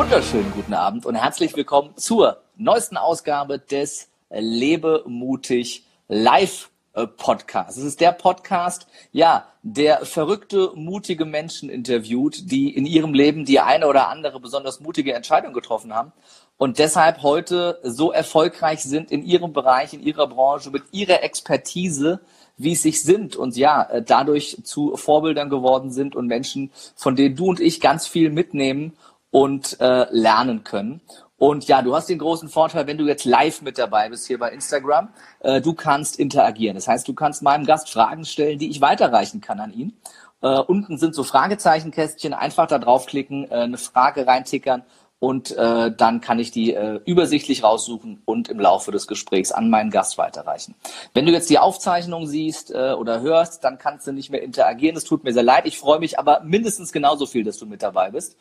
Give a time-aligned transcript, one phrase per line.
[0.00, 6.70] wunderschönen guten Abend und herzlich willkommen zur neuesten Ausgabe des Lebe mutig Live
[7.18, 7.76] Podcast.
[7.76, 13.60] Es ist der Podcast, ja, der verrückte, mutige Menschen interviewt, die in ihrem Leben die
[13.60, 16.12] eine oder andere besonders mutige Entscheidung getroffen haben
[16.56, 22.20] und deshalb heute so erfolgreich sind in ihrem Bereich, in ihrer Branche, mit ihrer Expertise,
[22.56, 27.36] wie es sich sind und ja, dadurch zu Vorbildern geworden sind und Menschen, von denen
[27.36, 28.94] du und ich ganz viel mitnehmen
[29.30, 31.00] und äh, lernen können.
[31.38, 34.38] Und ja, du hast den großen Vorteil, wenn du jetzt live mit dabei bist hier
[34.38, 35.08] bei Instagram,
[35.40, 36.74] äh, du kannst interagieren.
[36.74, 39.96] Das heißt, du kannst meinem Gast Fragen stellen, die ich weiterreichen kann an ihn.
[40.42, 44.82] Äh, unten sind so Fragezeichenkästchen, einfach da draufklicken, äh, eine Frage reintickern
[45.20, 49.68] und äh, dann kann ich die äh, übersichtlich raussuchen und im Laufe des Gesprächs an
[49.68, 50.74] meinen Gast weiterreichen.
[51.12, 54.96] Wenn du jetzt die Aufzeichnung siehst äh, oder hörst, dann kannst du nicht mehr interagieren.
[54.96, 55.66] Es tut mir sehr leid.
[55.66, 58.36] Ich freue mich aber mindestens genauso viel, dass du mit dabei bist.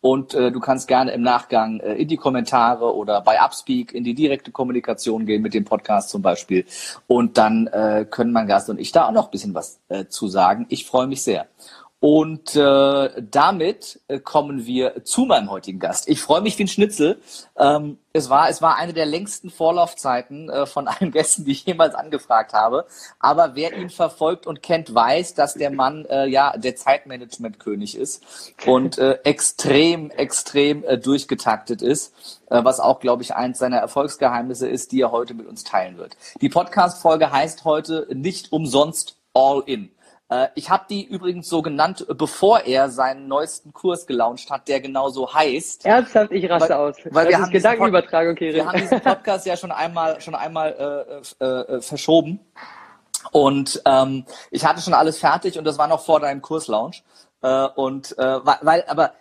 [0.00, 4.02] Und äh, du kannst gerne im Nachgang äh, in die Kommentare oder bei Upspeak in
[4.02, 6.64] die direkte Kommunikation gehen mit dem Podcast zum Beispiel.
[7.06, 10.06] Und dann äh, können mein Gast und ich da auch noch ein bisschen was äh,
[10.06, 10.64] zu sagen.
[10.70, 11.46] Ich freue mich sehr.
[12.02, 16.08] Und äh, damit äh, kommen wir zu meinem heutigen Gast.
[16.08, 17.22] Ich freue mich wie ein Schnitzel.
[17.56, 21.64] Ähm, es, war, es war eine der längsten Vorlaufzeiten äh, von allen Gästen, die ich
[21.64, 22.86] jemals angefragt habe.
[23.20, 28.24] Aber wer ihn verfolgt und kennt, weiß, dass der Mann äh, ja der Zeitmanagement-König ist
[28.66, 34.66] und äh, extrem, extrem äh, durchgetaktet ist, äh, was auch, glaube ich, eins seiner Erfolgsgeheimnisse
[34.66, 36.16] ist, die er heute mit uns teilen wird.
[36.40, 39.92] Die Podcast-Folge heißt heute nicht umsonst All In.
[40.32, 44.80] Äh, ich habe die übrigens so genannt, bevor er seinen neuesten Kurs gelauncht hat, der
[44.80, 45.84] genau so heißt.
[45.84, 46.96] Ernsthaft, ich raste weil, aus.
[47.04, 48.54] Weil das wir haben Gedankenübertragung, okay.
[48.54, 51.04] Wir haben diesen Podcast ja schon einmal, schon einmal
[51.40, 52.40] äh, äh, äh, verschoben.
[53.30, 57.02] Und ähm, ich hatte schon alles fertig und das war noch vor deinem Kurslaunch.
[57.42, 59.12] Äh, und äh, weil, aber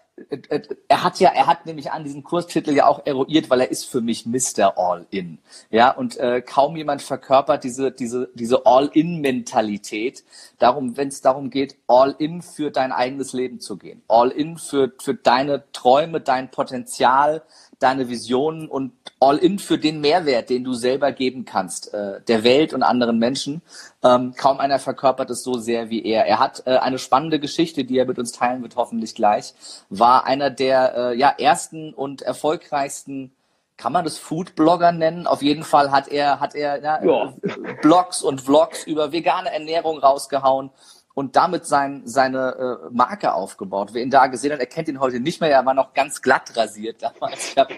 [0.88, 3.86] er hat ja, er hat nämlich an diesen Kurstitel ja auch eruiert, weil er ist
[3.86, 4.78] für mich Mr.
[4.78, 5.40] All-In.
[5.70, 10.24] Ja, und äh, kaum jemand verkörpert diese, diese, diese All-In-Mentalität.
[10.60, 14.02] Darum, wenn es darum geht, All-In für dein eigenes Leben zu gehen.
[14.08, 17.44] All-In für, für deine Träume, dein Potenzial,
[17.82, 22.44] deine Visionen und all in für den Mehrwert, den du selber geben kannst, äh, der
[22.44, 23.62] Welt und anderen Menschen.
[24.04, 26.26] Ähm, kaum einer verkörpert es so sehr wie er.
[26.26, 29.54] Er hat äh, eine spannende Geschichte, die er mit uns teilen wird, hoffentlich gleich.
[29.90, 33.32] War einer der äh, ja, ersten und erfolgreichsten
[33.78, 35.26] kann man das Food-Blogger nennen?
[35.26, 37.34] Auf jeden Fall hat er, hat er ja, ja.
[37.82, 40.70] Blogs und Vlogs über vegane Ernährung rausgehauen
[41.14, 43.90] und damit sein, seine äh, Marke aufgebaut.
[43.94, 45.52] Wer ihn da gesehen hat, erkennt ihn heute nicht mehr.
[45.52, 47.50] Er war noch ganz glatt rasiert damals.
[47.50, 47.74] Ich habe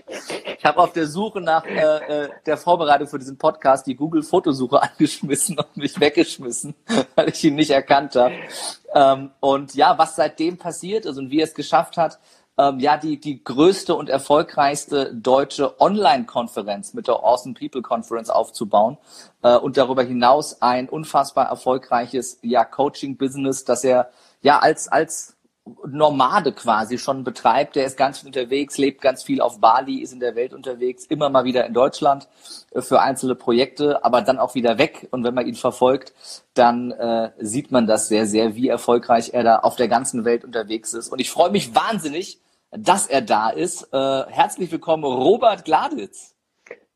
[0.57, 4.81] ich hab auf der Suche nach äh, äh, der Vorbereitung für diesen Podcast die Google-Fotosuche
[4.83, 6.75] angeschmissen und mich weggeschmissen,
[7.16, 8.35] weil ich ihn nicht erkannt habe.
[8.94, 12.19] Ähm, und ja, was seitdem passiert ist und wie er es geschafft hat,
[12.57, 18.97] ähm, ja die, die größte und erfolgreichste deutsche Online-Konferenz mit der Awesome People Conference aufzubauen
[19.41, 24.09] äh, und darüber hinaus ein unfassbar erfolgreiches ja, Coaching-Business, das er
[24.41, 25.35] ja als, als
[25.85, 27.75] Nomade quasi schon betreibt.
[27.78, 31.06] Der ist ganz viel unterwegs, lebt ganz viel auf Bali, ist in der Welt unterwegs,
[31.06, 32.28] immer mal wieder in Deutschland
[32.72, 35.07] äh, für einzelne Projekte, aber dann auch wieder weg.
[35.12, 36.13] Und wenn man ihn verfolgt,
[36.53, 40.44] dann äh, sieht man das sehr, sehr, wie erfolgreich er da auf der ganzen Welt
[40.44, 41.09] unterwegs ist.
[41.09, 42.40] Und ich freue mich wahnsinnig,
[42.72, 43.94] dass er da ist.
[43.94, 46.32] Äh, herzlich willkommen, Robert Gladitz.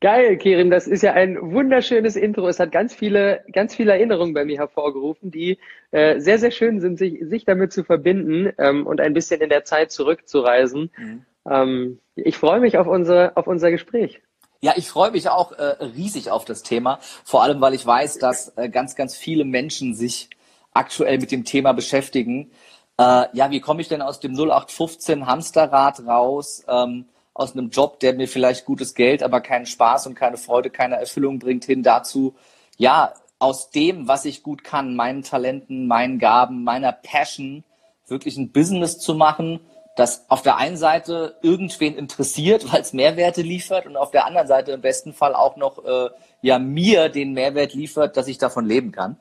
[0.00, 2.46] Geil, Kirin, das ist ja ein wunderschönes Intro.
[2.46, 5.58] Es hat ganz viele, ganz viele Erinnerungen bei mir hervorgerufen, die
[5.90, 9.48] äh, sehr, sehr schön sind, sich, sich damit zu verbinden ähm, und ein bisschen in
[9.48, 10.90] der Zeit zurückzureisen.
[10.96, 11.26] Mhm.
[11.50, 14.20] Ähm, ich freue mich auf unser, auf unser Gespräch.
[14.60, 18.18] Ja, ich freue mich auch äh, riesig auf das Thema, vor allem weil ich weiß,
[18.18, 20.30] dass äh, ganz, ganz viele Menschen sich
[20.74, 22.52] aktuell mit dem Thema beschäftigen.
[22.98, 26.64] Äh, ja, wie komme ich denn aus dem 0815 Hamsterrad raus?
[26.68, 27.06] Ähm,
[27.38, 30.96] aus einem Job, der mir vielleicht gutes Geld, aber keinen Spaß und keine Freude, keine
[30.96, 32.34] Erfüllung bringt, hin dazu,
[32.76, 37.62] ja, aus dem, was ich gut kann, meinen Talenten, meinen Gaben, meiner Passion,
[38.08, 39.60] wirklich ein Business zu machen,
[39.94, 44.48] das auf der einen Seite irgendwen interessiert, weil es Mehrwerte liefert und auf der anderen
[44.48, 46.10] Seite im besten Fall auch noch äh,
[46.42, 49.16] ja mir den Mehrwert liefert, dass ich davon leben kann.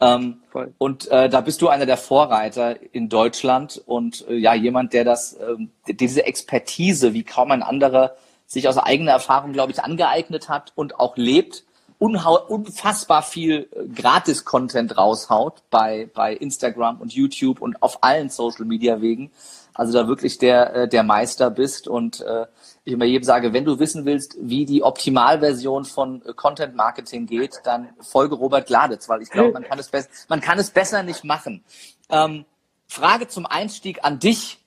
[0.00, 0.42] Ähm,
[0.78, 5.04] und äh, da bist du einer der Vorreiter in Deutschland und äh, ja, jemand, der
[5.04, 8.16] das, ähm, diese Expertise wie kaum ein anderer
[8.46, 11.64] sich aus eigener Erfahrung, glaube ich, angeeignet hat und auch lebt,
[12.00, 19.30] unfassbar viel äh, Gratis-Content raushaut bei, bei Instagram und YouTube und auf allen Social-Media-Wegen.
[19.74, 22.46] Also da wirklich der, äh, der Meister bist und äh,
[22.84, 27.26] ich immer jedem sage, wenn du wissen willst, wie die Optimalversion von äh, Content Marketing
[27.26, 29.90] geht, dann folge Robert Gladitz, weil ich glaube, man kann es,
[30.28, 31.64] man kann es besser nicht machen.
[32.08, 32.44] Ähm,
[32.88, 34.58] Frage zum Einstieg an dich.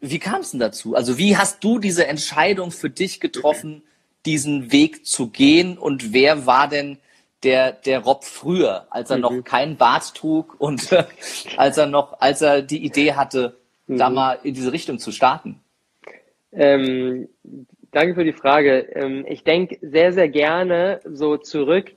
[0.00, 0.96] wie kam es denn dazu?
[0.96, 3.82] Also wie hast du diese Entscheidung für dich getroffen,
[4.26, 6.98] diesen Weg zu gehen und wer war denn
[7.42, 9.22] der, der Rob früher, als er mhm.
[9.22, 11.04] noch keinen Bart trug und äh,
[11.56, 13.56] als er noch, als er die Idee hatte,
[13.86, 13.98] mhm.
[13.98, 15.61] da mal in diese Richtung zu starten?
[16.52, 17.28] Ähm,
[17.90, 18.88] danke für die Frage.
[18.94, 21.92] Ähm, ich denke sehr, sehr gerne so zurück,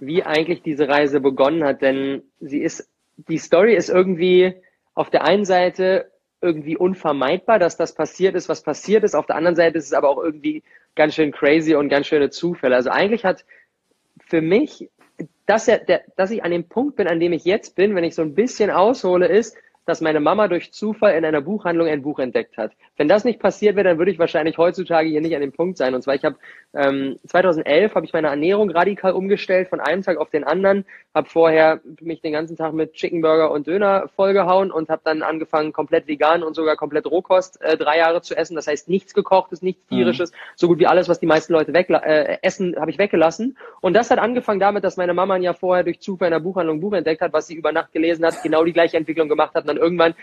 [0.00, 4.54] wie eigentlich diese Reise begonnen hat, denn sie ist, die Story ist irgendwie
[4.94, 6.10] auf der einen Seite
[6.40, 9.14] irgendwie unvermeidbar, dass das passiert ist, was passiert ist.
[9.14, 10.62] Auf der anderen Seite ist es aber auch irgendwie
[10.94, 12.76] ganz schön crazy und ganz schöne Zufälle.
[12.76, 13.44] Also eigentlich hat
[14.26, 14.88] für mich,
[15.46, 18.04] dass, er, der, dass ich an dem Punkt bin, an dem ich jetzt bin, wenn
[18.04, 19.56] ich so ein bisschen aushole, ist,
[19.90, 22.72] dass meine Mama durch Zufall in einer Buchhandlung ein Buch entdeckt hat.
[22.96, 25.76] Wenn das nicht passiert wäre, dann würde ich wahrscheinlich heutzutage hier nicht an dem Punkt
[25.76, 25.94] sein.
[25.94, 26.36] Und zwar, ich habe
[26.72, 30.84] ähm, 2011 habe ich meine Ernährung radikal umgestellt von einem Tag auf den anderen.
[31.14, 35.22] Habe vorher mich den ganzen Tag mit Chicken Burger und Döner vollgehauen und habe dann
[35.22, 38.54] angefangen, komplett vegan und sogar komplett Rohkost äh, drei Jahre zu essen.
[38.54, 39.96] Das heißt, nichts gekochtes, nichts mhm.
[39.96, 40.36] tierisches, mhm.
[40.54, 43.56] so gut wie alles, was die meisten Leute weg, äh, essen, habe ich weggelassen.
[43.80, 46.40] Und das hat angefangen damit, dass meine Mama ein Jahr vorher durch Zufall in der
[46.40, 49.28] Buchhandlung ein Buch entdeckt hat, was sie über Nacht gelesen hat, genau die gleiche Entwicklung
[49.28, 50.14] gemacht hat und dann irgendwann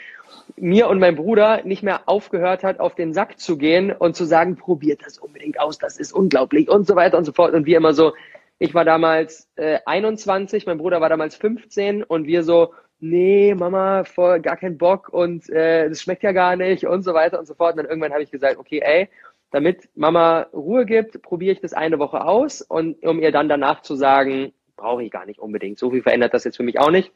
[0.55, 4.25] mir und mein Bruder nicht mehr aufgehört hat, auf den Sack zu gehen und zu
[4.25, 7.53] sagen, probiert das unbedingt aus, das ist unglaublich und so weiter und so fort.
[7.53, 8.13] Und wir immer so,
[8.59, 14.03] ich war damals äh, 21, mein Bruder war damals 15 und wir so, nee, Mama,
[14.03, 17.45] voll gar keinen Bock und äh, das schmeckt ja gar nicht und so weiter und
[17.45, 17.73] so fort.
[17.73, 19.09] Und dann irgendwann habe ich gesagt, okay, ey,
[19.51, 23.81] damit Mama Ruhe gibt, probiere ich das eine Woche aus und um ihr dann danach
[23.81, 25.77] zu sagen, brauche ich gar nicht unbedingt.
[25.79, 27.11] So viel verändert das jetzt für mich auch nicht.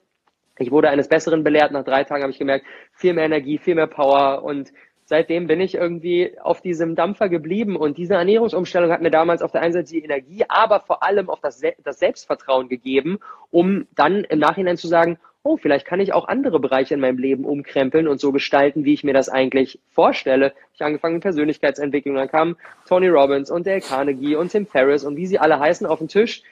[0.62, 1.72] Ich wurde eines Besseren belehrt.
[1.72, 4.72] Nach drei Tagen habe ich gemerkt, viel mehr Energie, viel mehr Power und
[5.06, 9.52] seitdem bin ich irgendwie auf diesem Dampfer geblieben und diese Ernährungsumstellung hat mir damals auf
[9.52, 13.20] der einen Seite die Energie, aber vor allem auch das, das Selbstvertrauen gegeben,
[13.50, 17.18] um dann im Nachhinein zu sagen, oh, vielleicht kann ich auch andere Bereiche in meinem
[17.18, 20.54] Leben umkrempeln und so gestalten, wie ich mir das eigentlich vorstelle.
[20.74, 22.56] Ich habe angefangen mit Persönlichkeitsentwicklung, dann kamen
[22.88, 26.08] Tony Robbins und Dale Carnegie und Tim Ferriss und wie sie alle heißen auf den
[26.08, 26.44] Tisch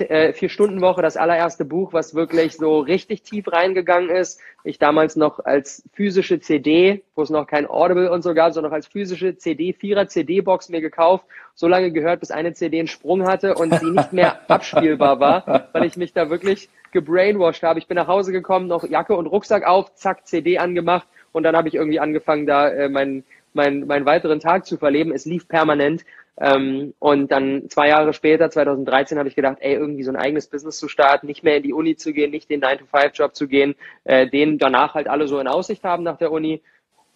[0.00, 4.40] äh, Vier-Stunden-Woche, das allererste Buch, was wirklich so richtig tief reingegangen ist.
[4.64, 8.70] Ich damals noch als physische CD, wo es noch kein Audible und so gab, sondern
[8.70, 12.88] noch als physische CD, Vierer CD-Box mir gekauft, so lange gehört, bis eine CD einen
[12.88, 17.78] Sprung hatte und sie nicht mehr abspielbar war, weil ich mich da wirklich gebrainwashed habe.
[17.78, 21.56] Ich bin nach Hause gekommen, noch Jacke und Rucksack auf, zack, CD angemacht und dann
[21.56, 23.24] habe ich irgendwie angefangen, da äh, meinen
[23.56, 25.12] mein, meinen weiteren Tag zu verleben.
[25.12, 26.04] Es lief permanent
[26.38, 30.48] ähm, und dann zwei Jahre später, 2013, habe ich gedacht, ey, irgendwie so ein eigenes
[30.48, 33.74] Business zu starten, nicht mehr in die Uni zu gehen, nicht den 9-to-5-Job zu gehen,
[34.04, 36.62] äh, den danach halt alle so in Aussicht haben nach der Uni.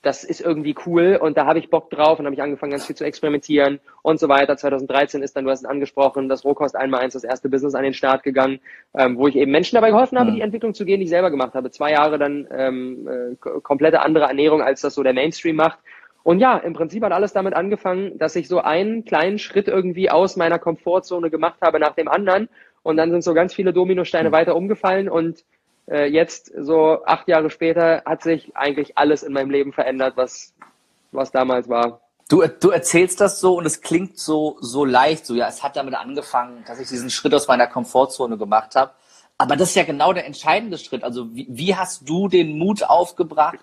[0.03, 2.87] Das ist irgendwie cool und da habe ich Bock drauf und habe ich angefangen, ganz
[2.87, 4.57] viel zu experimentieren und so weiter.
[4.57, 7.83] 2013 ist dann, du hast es angesprochen, das Rohkost einmal eins, das erste Business an
[7.83, 8.61] den Start gegangen,
[8.95, 10.37] ähm, wo ich eben Menschen dabei geholfen habe, mhm.
[10.37, 11.71] die Entwicklung zu gehen, die ich selber gemacht habe.
[11.71, 15.79] Zwei Jahre dann ähm, äh, komplette andere Ernährung, als das so der Mainstream macht.
[16.23, 20.11] Und ja, im Prinzip hat alles damit angefangen, dass ich so einen kleinen Schritt irgendwie
[20.11, 22.49] aus meiner Komfortzone gemacht habe nach dem anderen.
[22.83, 24.35] Und dann sind so ganz viele Dominosteine mhm.
[24.35, 25.09] weiter umgefallen.
[25.09, 25.45] Und
[25.89, 30.53] äh, jetzt, so acht Jahre später, hat sich eigentlich alles in meinem Leben verändert, was,
[31.13, 32.01] was damals war.
[32.29, 35.27] Du, du erzählst das so und es klingt so, so leicht.
[35.27, 38.93] So, ja, es hat damit angefangen, dass ich diesen Schritt aus meiner Komfortzone gemacht habe.
[39.37, 41.03] Aber das ist ja genau der entscheidende Schritt.
[41.03, 43.59] Also wie, wie hast du den Mut aufgebracht,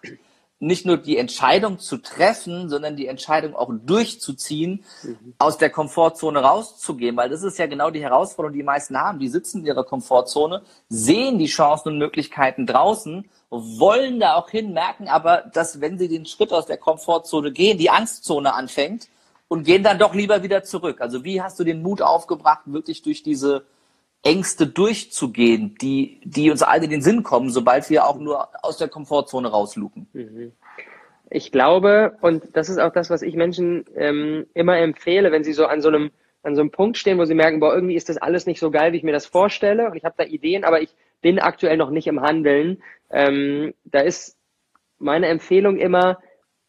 [0.60, 5.34] nicht nur die Entscheidung zu treffen, sondern die Entscheidung auch durchzuziehen, mhm.
[5.38, 9.20] aus der Komfortzone rauszugehen, weil das ist ja genau die Herausforderung, die die meisten haben.
[9.20, 14.74] Die sitzen in ihrer Komfortzone, sehen die Chancen und Möglichkeiten draußen, wollen da auch hin,
[14.74, 19.10] merken aber, dass wenn sie den Schritt aus der Komfortzone gehen, die Angstzone anfängt
[19.48, 21.02] und gehen dann doch lieber wieder zurück.
[21.02, 23.66] Also wie hast du den Mut aufgebracht, wirklich durch diese
[24.28, 28.78] Ängste durchzugehen, die, die uns alle in den Sinn kommen, sobald wir auch nur aus
[28.78, 30.08] der Komfortzone rausluken.
[30.14, 30.52] Mhm.
[31.30, 35.54] Ich glaube, und das ist auch das, was ich Menschen ähm, immer empfehle, wenn sie
[35.54, 36.12] so an so einem
[36.44, 38.72] an so einem Punkt stehen, wo sie merken, boah, irgendwie ist das alles nicht so
[38.72, 41.76] geil, wie ich mir das vorstelle, und ich habe da Ideen, aber ich bin aktuell
[41.76, 42.82] noch nicht im Handeln.
[43.10, 44.38] Ähm, da ist
[44.98, 46.20] meine Empfehlung immer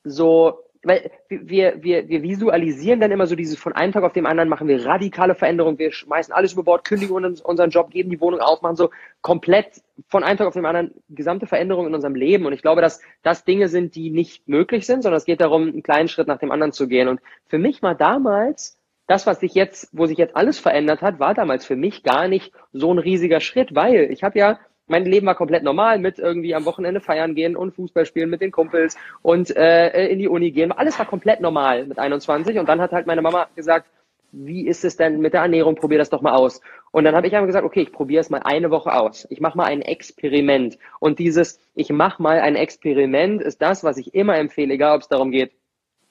[0.03, 4.27] so weil wir, wir, wir visualisieren dann immer so dieses von einem Tag auf den
[4.27, 8.11] anderen machen wir radikale Veränderungen, wir schmeißen alles über Bord, kündigen uns, unseren Job, geben
[8.11, 8.91] die Wohnung auf, machen so
[9.21, 12.47] komplett von einem Tag auf den anderen gesamte Veränderungen in unserem Leben.
[12.47, 15.69] Und ich glaube, dass das Dinge sind, die nicht möglich sind, sondern es geht darum,
[15.69, 17.09] einen kleinen Schritt nach dem anderen zu gehen.
[17.09, 21.19] Und für mich war damals das, was sich jetzt, wo sich jetzt alles verändert hat,
[21.19, 25.05] war damals für mich gar nicht so ein riesiger Schritt, weil ich habe ja mein
[25.05, 28.51] Leben war komplett normal mit irgendwie am Wochenende feiern gehen und Fußball spielen mit den
[28.51, 30.73] Kumpels und äh, in die Uni gehen.
[30.73, 33.87] Alles war komplett normal mit 21 und dann hat halt meine Mama gesagt,
[34.33, 35.75] wie ist es denn mit der Ernährung?
[35.75, 36.61] Probier das doch mal aus.
[36.91, 39.27] Und dann habe ich einfach gesagt, okay, ich probiere es mal eine Woche aus.
[39.31, 40.79] Ich mache mal ein Experiment.
[41.01, 45.03] Und dieses, ich mache mal ein Experiment, ist das, was ich immer empfehle, egal ob
[45.03, 45.53] es darum geht,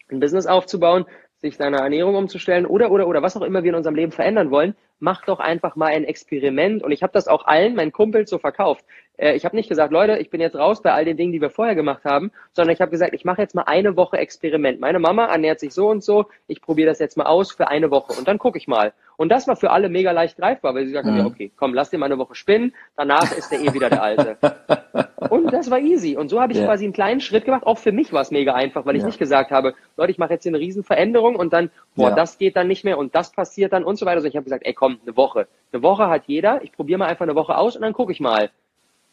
[0.09, 1.05] ein Business aufzubauen,
[1.37, 4.49] sich seine Ernährung umzustellen oder, oder, oder was auch immer wir in unserem Leben verändern
[4.49, 6.83] wollen, mach doch einfach mal ein Experiment.
[6.83, 8.83] Und ich habe das auch allen meinen Kumpels so verkauft.
[9.17, 11.41] Äh, ich habe nicht gesagt, Leute, ich bin jetzt raus bei all den Dingen, die
[11.41, 14.79] wir vorher gemacht haben, sondern ich habe gesagt, ich mache jetzt mal eine Woche Experiment.
[14.79, 17.91] Meine Mama ernährt sich so und so, ich probiere das jetzt mal aus für eine
[17.91, 18.93] Woche und dann gucke ich mal.
[19.17, 21.73] Und das war für alle mega leicht greifbar, weil sie gesagt haben, ja, okay, komm,
[21.73, 24.37] lass dir mal eine Woche spinnen, danach ist der eh wieder der Alte.
[25.31, 26.15] und das war easy.
[26.15, 26.65] Und so habe ich ja.
[26.65, 27.65] quasi einen kleinen Schritt gemacht.
[27.65, 29.07] Auch für mich war es mega einfach, weil ich ja.
[29.07, 32.15] nicht gesagt habe, Leute, ich mache jetzt hier eine Riesenveränderung und dann, boah, ja.
[32.15, 34.17] das geht dann nicht mehr und das passiert dann und so weiter.
[34.17, 35.47] Also ich habe gesagt, ey, komm, eine Woche.
[35.71, 36.63] Eine Woche hat jeder.
[36.63, 38.49] Ich probiere mal einfach eine Woche aus und dann gucke ich mal.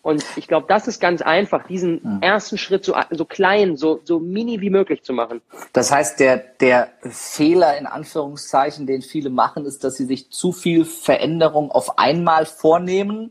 [0.04, 2.18] Und ich glaube, das ist ganz einfach, diesen mhm.
[2.20, 5.40] ersten Schritt so, so klein, so, so mini wie möglich zu machen.
[5.72, 10.52] Das heißt, der, der Fehler in Anführungszeichen, den viele machen, ist, dass sie sich zu
[10.52, 13.30] viel Veränderung auf einmal vornehmen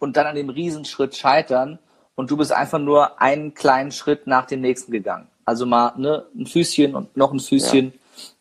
[0.00, 1.78] und dann an dem Riesenschritt scheitern.
[2.16, 5.28] Und du bist einfach nur einen kleinen Schritt nach dem nächsten gegangen.
[5.44, 7.92] Also mal ne, ein Füßchen und noch ein Füßchen ja.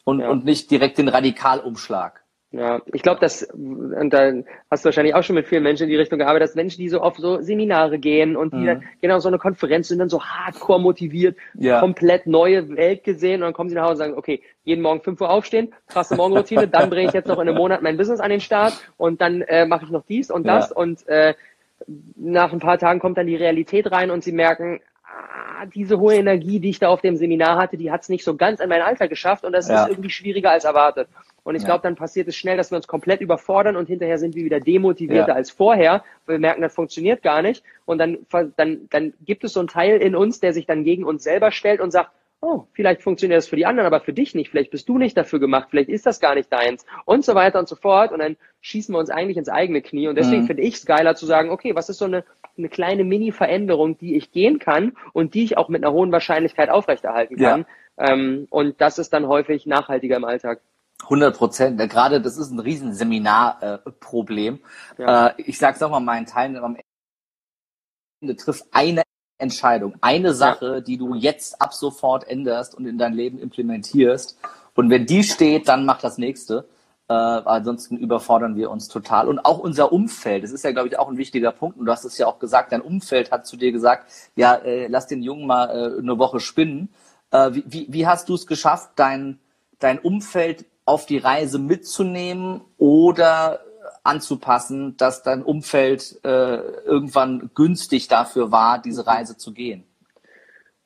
[0.04, 0.30] Und, ja.
[0.30, 2.24] und nicht direkt den Radikalumschlag.
[2.52, 4.32] Ja, ich glaube, dass, und da
[4.72, 6.88] hast du wahrscheinlich auch schon mit vielen Menschen in die Richtung gearbeitet, dass Menschen, die
[6.88, 8.66] so auf so Seminare gehen und die mhm.
[8.66, 11.82] dann genau so eine Konferenz sind dann so hardcore motiviert, ja.
[11.82, 15.02] komplett neue Welt gesehen und dann kommen sie nach Hause und sagen, okay, jeden Morgen
[15.02, 18.22] 5 Uhr aufstehen, krasse Morgenroutine, dann bringe ich jetzt noch in einem Monat mein Business
[18.22, 20.76] an den Start und dann äh, mache ich noch dies und das ja.
[20.78, 21.34] und äh,
[22.16, 26.16] nach ein paar Tagen kommt dann die Realität rein und sie merken, ah, diese hohe
[26.16, 28.70] Energie, die ich da auf dem Seminar hatte, die hat es nicht so ganz an
[28.70, 29.84] mein Alter geschafft und das ja.
[29.84, 31.10] ist irgendwie schwieriger als erwartet.
[31.48, 31.68] Und ich ja.
[31.68, 34.60] glaube, dann passiert es schnell, dass wir uns komplett überfordern und hinterher sind wir wieder
[34.60, 35.36] demotivierter ja.
[35.36, 37.64] als vorher, weil wir merken, das funktioniert gar nicht.
[37.86, 38.18] Und dann,
[38.58, 41.52] dann, dann gibt es so einen Teil in uns, der sich dann gegen uns selber
[41.52, 42.12] stellt und sagt,
[42.42, 44.50] oh, vielleicht funktioniert das für die anderen, aber für dich nicht.
[44.50, 45.70] Vielleicht bist du nicht dafür gemacht.
[45.72, 46.86] Vielleicht ist das gar nicht deins.
[47.06, 48.12] Und so weiter und so fort.
[48.12, 50.10] Und dann schießen wir uns eigentlich ins eigene Knie.
[50.10, 50.48] Und deswegen mhm.
[50.48, 52.26] finde ich es geiler zu sagen, okay, was ist so eine,
[52.58, 56.70] eine kleine Mini-Veränderung, die ich gehen kann und die ich auch mit einer hohen Wahrscheinlichkeit
[56.70, 57.66] aufrechterhalten kann.
[57.98, 58.12] Ja.
[58.12, 60.60] Ähm, und das ist dann häufig nachhaltiger im Alltag.
[61.08, 61.78] 100 Prozent.
[61.90, 64.60] Gerade das ist ein riesen Seminarproblem.
[64.98, 65.28] Äh, ja.
[65.28, 66.78] äh, ich sage es mal meinen Teilnehmern am
[68.22, 69.04] Ende trifft eine
[69.38, 70.82] Entscheidung, eine Sache, ja.
[70.82, 74.38] die du jetzt ab sofort änderst und in dein Leben implementierst.
[74.76, 76.68] Und wenn die steht, dann mach das nächste.
[77.10, 79.28] Äh, ansonsten überfordern wir uns total.
[79.30, 81.78] Und auch unser Umfeld, das ist ja, glaube ich, auch ein wichtiger Punkt.
[81.78, 84.88] Und du hast es ja auch gesagt, dein Umfeld hat zu dir gesagt, ja, äh,
[84.88, 86.90] lass den Jungen mal äh, eine Woche spinnen.
[87.32, 89.40] Äh, wie, wie, wie hast du es geschafft, dein,
[89.80, 93.60] dein Umfeld auf die Reise mitzunehmen oder
[94.04, 99.84] anzupassen, dass dein Umfeld äh, irgendwann günstig dafür war, diese Reise zu gehen?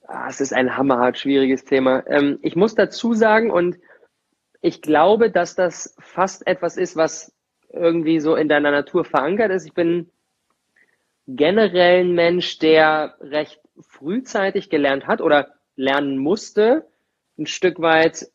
[0.08, 2.04] Ah, es ist ein hammerhart schwieriges Thema.
[2.08, 3.78] Ähm, ich muss dazu sagen, und
[4.62, 7.32] ich glaube, dass das fast etwas ist, was
[7.70, 9.66] irgendwie so in deiner Natur verankert ist.
[9.66, 10.10] Ich bin
[11.28, 16.88] generell ein Mensch, der recht frühzeitig gelernt hat oder lernen musste,
[17.38, 18.28] ein Stück weit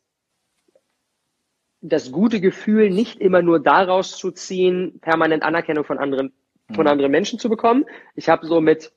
[1.81, 6.33] das gute Gefühl nicht immer nur daraus zu ziehen, permanent Anerkennung von anderen,
[6.73, 6.91] von mhm.
[6.91, 7.85] anderen Menschen zu bekommen.
[8.15, 8.91] Ich habe so mit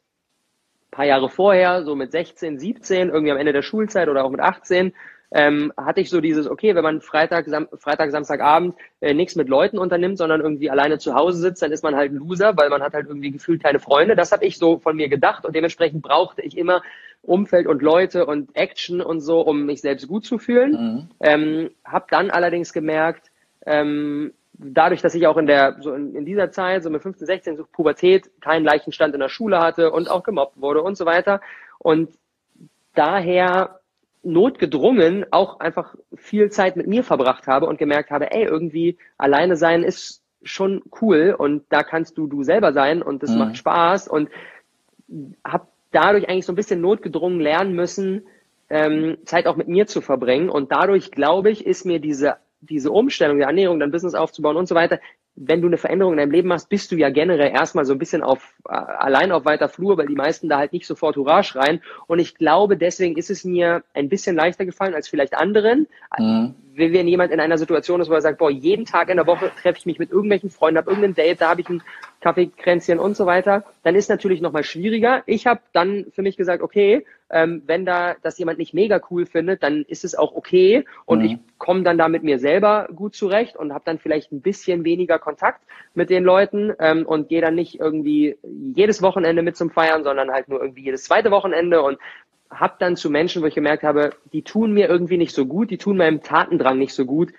[0.91, 4.41] paar Jahre vorher, so mit 16, 17, irgendwie am Ende der Schulzeit oder auch mit
[4.41, 4.93] 18,
[5.33, 9.49] ähm, hatte ich so dieses, okay, wenn man Freitag, Sam Freitag Samstagabend äh, nichts mit
[9.49, 12.69] Leuten unternimmt, sondern irgendwie alleine zu Hause sitzt, dann ist man halt ein Loser, weil
[12.69, 14.17] man hat halt irgendwie gefühlt keine Freunde.
[14.17, 16.83] Das habe ich so von mir gedacht und dementsprechend brauchte ich immer
[17.23, 20.73] Umfeld und Leute und Action und so, um mich selbst gut zu fühlen.
[20.73, 21.09] Mhm.
[21.21, 23.31] Ähm, habe dann allerdings gemerkt,
[23.67, 27.27] ähm, dadurch, dass ich auch in der so in, in, dieser Zeit, so mit 15,
[27.27, 30.97] 16, so Pubertät, keinen leichten Stand in der Schule hatte und auch gemobbt wurde und
[30.97, 31.41] so weiter.
[31.79, 32.11] Und
[32.95, 33.80] daher
[34.23, 39.57] notgedrungen auch einfach viel Zeit mit mir verbracht habe und gemerkt habe, ey, irgendwie alleine
[39.57, 43.39] sein ist schon cool und da kannst du du selber sein und das mhm.
[43.39, 44.31] macht Spaß und
[45.45, 48.23] habe dadurch eigentlich so ein bisschen notgedrungen lernen müssen,
[48.69, 50.49] ähm, Zeit auch mit mir zu verbringen.
[50.49, 54.69] Und dadurch, glaube ich, ist mir diese, diese Umstellung der Ernährung, dein Business aufzubauen und
[54.69, 55.01] so weiter,
[55.43, 57.99] wenn du eine Veränderung in deinem Leben machst, bist du ja generell erstmal so ein
[57.99, 61.43] bisschen auf äh, allein auf weiter Flur, weil die meisten da halt nicht sofort Hurra
[61.43, 61.81] schreien.
[62.07, 65.87] Und ich glaube, deswegen ist es mir ein bisschen leichter gefallen als vielleicht anderen.
[66.19, 66.55] Mhm.
[66.81, 69.51] Wenn jemand in einer Situation ist, wo er sagt, boah, jeden Tag in der Woche
[69.61, 71.83] treffe ich mich mit irgendwelchen Freunden, habe irgendein Date, da habe ich ein
[72.21, 75.23] Kaffeekränzchen und so weiter, dann ist natürlich nochmal schwieriger.
[75.27, 79.25] Ich habe dann für mich gesagt, okay, ähm, wenn da das jemand nicht mega cool
[79.25, 81.25] findet, dann ist es auch okay und mhm.
[81.25, 84.85] ich komme dann da mit mir selber gut zurecht und habe dann vielleicht ein bisschen
[84.85, 85.63] weniger Kontakt
[85.95, 88.37] mit den Leuten ähm, und gehe dann nicht irgendwie
[88.75, 91.99] jedes Wochenende mit zum Feiern, sondern halt nur irgendwie jedes zweite Wochenende und
[92.51, 95.71] habe dann zu Menschen, wo ich gemerkt habe, die tun mir irgendwie nicht so gut,
[95.71, 97.33] die tun meinem Tatendrang nicht so gut,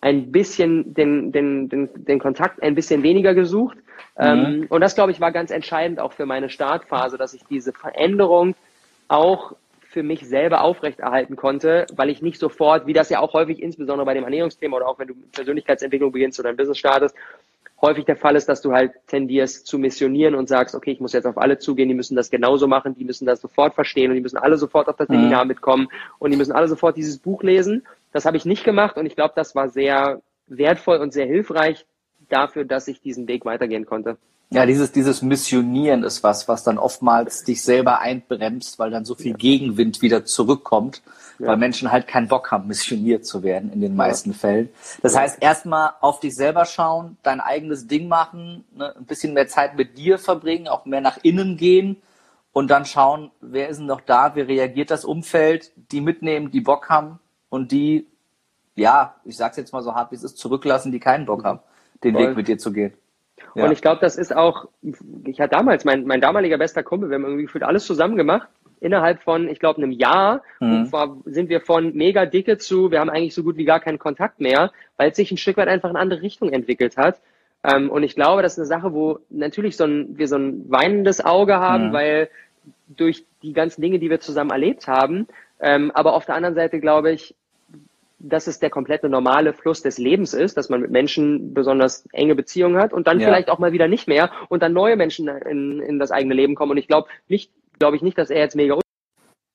[0.00, 3.78] ein bisschen den, den, den, den Kontakt ein bisschen weniger gesucht.
[4.18, 4.24] Mhm.
[4.24, 7.72] Ähm, und das, glaube ich, war ganz entscheidend auch für meine Startphase, dass ich diese
[7.72, 8.54] Veränderung
[9.08, 13.60] auch für mich selber aufrechterhalten konnte, weil ich nicht sofort, wie das ja auch häufig
[13.60, 17.16] insbesondere bei dem Ernährungsthema oder auch wenn du Persönlichkeitsentwicklung beginnst oder ein Business startest,
[17.82, 21.12] häufig der Fall ist, dass du halt tendierst zu missionieren und sagst, okay, ich muss
[21.12, 24.16] jetzt auf alle zugehen, die müssen das genauso machen, die müssen das sofort verstehen und
[24.16, 25.14] die müssen alle sofort auf das mhm.
[25.14, 27.86] Seminar mitkommen und die müssen alle sofort dieses Buch lesen.
[28.12, 31.86] Das habe ich nicht gemacht und ich glaube, das war sehr wertvoll und sehr hilfreich
[32.28, 34.16] dafür, dass ich diesen Weg weitergehen konnte.
[34.52, 39.14] Ja, dieses, dieses Missionieren ist was, was dann oftmals dich selber einbremst, weil dann so
[39.14, 41.02] viel Gegenwind wieder zurückkommt,
[41.40, 41.48] ja.
[41.48, 44.36] weil Menschen halt keinen Bock haben, missioniert zu werden in den meisten ja.
[44.36, 44.68] Fällen.
[45.02, 45.20] Das ja.
[45.20, 49.76] heißt, erstmal auf dich selber schauen, dein eigenes Ding machen, ne, ein bisschen mehr Zeit
[49.76, 51.96] mit dir verbringen, auch mehr nach innen gehen
[52.52, 56.60] und dann schauen, wer ist denn noch da, wie reagiert das Umfeld, die mitnehmen, die
[56.60, 57.18] Bock haben
[57.48, 58.06] und die,
[58.76, 61.60] ja, ich sag's jetzt mal so hart, wie es ist, zurücklassen, die keinen Bock haben,
[62.04, 62.28] den Voll.
[62.28, 62.94] Weg mit dir zu gehen.
[63.54, 63.64] Ja.
[63.64, 64.68] Und ich glaube, das ist auch,
[65.24, 68.48] ich hatte damals, mein, mein damaliger bester Kumpel, wir haben irgendwie gefühlt alles zusammen gemacht.
[68.80, 70.90] Innerhalb von, ich glaube, einem Jahr mhm.
[70.90, 73.98] war, sind wir von mega dicke zu, wir haben eigentlich so gut wie gar keinen
[73.98, 77.20] Kontakt mehr, weil es sich ein Stück weit einfach in eine andere Richtung entwickelt hat.
[77.62, 80.70] Ähm, und ich glaube, das ist eine Sache, wo natürlich so ein, wir so ein
[80.70, 81.92] weinendes Auge haben, mhm.
[81.92, 82.28] weil
[82.88, 85.26] durch die ganzen Dinge, die wir zusammen erlebt haben,
[85.60, 87.34] ähm, aber auf der anderen Seite glaube ich,
[88.20, 92.34] dass es der komplette normale Fluss des Lebens ist, dass man mit Menschen besonders enge
[92.34, 93.26] Beziehungen hat und dann ja.
[93.26, 96.54] vielleicht auch mal wieder nicht mehr und dann neue Menschen in, in das eigene Leben
[96.54, 96.72] kommen.
[96.72, 98.78] Und ich glaube nicht, glaube ich nicht, dass er jetzt mega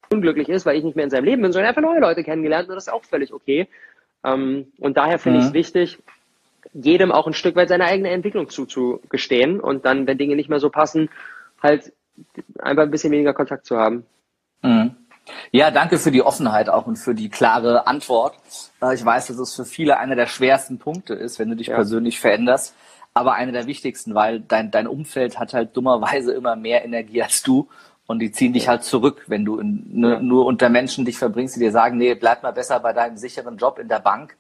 [0.10, 2.68] unglücklich ist, weil ich nicht mehr in seinem Leben bin, sondern einfach neue Leute kennengelernt
[2.68, 3.70] und das ist auch völlig okay.
[4.24, 5.44] Ähm, und daher finde mhm.
[5.44, 6.04] ich es wichtig,
[6.74, 10.60] jedem auch ein Stück weit seine eigene Entwicklung zuzugestehen und dann, wenn Dinge nicht mehr
[10.60, 11.10] so passen,
[11.62, 11.94] halt
[12.60, 14.06] einfach ein bisschen weniger Kontakt zu haben.
[14.62, 14.96] Mhm.
[15.52, 18.36] Ja, danke für die Offenheit auch und für die klare Antwort.
[18.82, 21.68] Äh, ich weiß, dass es für viele einer der schwersten Punkte ist, wenn du dich
[21.68, 21.76] ja.
[21.76, 22.76] persönlich veränderst,
[23.14, 27.44] aber einer der wichtigsten, weil dein, dein Umfeld hat halt dummerweise immer mehr Energie als
[27.44, 27.70] du
[28.08, 31.56] und die ziehen dich halt zurück, wenn du in, ne, nur unter Menschen dich verbringst,
[31.56, 34.38] die dir sagen, nee, bleib mal besser bei deinem sicheren Job in der Bank,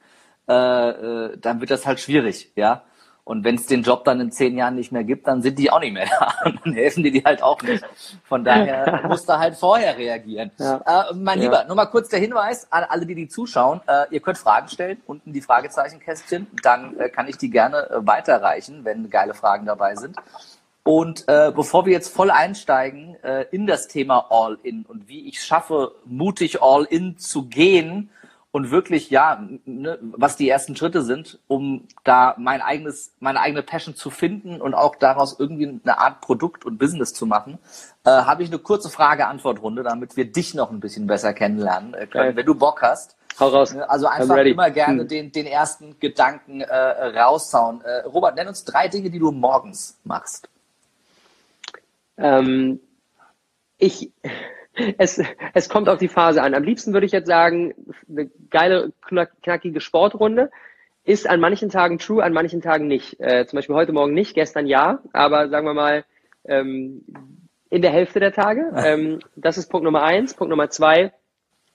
[0.47, 2.83] äh, äh, dann wird das halt schwierig, ja.
[3.25, 5.71] Und wenn es den Job dann in zehn Jahren nicht mehr gibt, dann sind die
[5.71, 6.31] auch nicht mehr da.
[6.45, 7.83] Und dann helfen die dir halt auch nicht.
[8.23, 10.51] Von daher musst du halt vorher reagieren.
[10.59, 11.09] Ja.
[11.09, 11.45] Äh, mein ja.
[11.45, 13.81] Lieber, nur mal kurz der Hinweis an alle, die die zuschauen.
[13.87, 16.45] Äh, ihr könnt Fragen stellen, unten die Fragezeichenkästchen.
[16.61, 20.15] Dann äh, kann ich die gerne äh, weiterreichen, wenn geile Fragen dabei sind.
[20.87, 25.43] Und äh, bevor wir jetzt voll einsteigen äh, in das Thema All-In und wie ich
[25.43, 28.11] schaffe, mutig All-In zu gehen,
[28.55, 33.63] und wirklich, ja, ne, was die ersten Schritte sind, um da mein eigenes, meine eigene
[33.63, 37.59] Passion zu finden und auch daraus irgendwie eine Art Produkt und Business zu machen,
[38.05, 42.07] äh, habe ich eine kurze Frage-Antwort-Runde, damit wir dich noch ein bisschen besser kennenlernen äh,
[42.07, 42.37] können, okay.
[42.37, 43.17] wenn du Bock hast.
[43.41, 43.73] Hau raus.
[43.73, 45.07] Ne, also einfach immer gerne hm.
[45.09, 47.81] den, den ersten Gedanken äh, raushauen.
[47.81, 50.47] Äh, Robert, nenn uns drei Dinge, die du morgens machst.
[52.17, 52.79] Ähm,
[53.77, 54.11] ich
[54.97, 55.21] es,
[55.53, 56.53] es kommt auf die Phase an.
[56.53, 57.73] Am liebsten würde ich jetzt sagen,
[58.09, 58.91] eine geile,
[59.41, 60.51] knackige Sportrunde
[61.03, 63.19] ist an manchen Tagen true, an manchen Tagen nicht.
[63.19, 66.03] Äh, zum Beispiel heute Morgen nicht, gestern ja, aber sagen wir mal
[66.45, 67.03] ähm,
[67.69, 68.71] in der Hälfte der Tage.
[68.75, 70.33] Ähm, das ist Punkt Nummer eins.
[70.33, 71.13] Punkt Nummer zwei,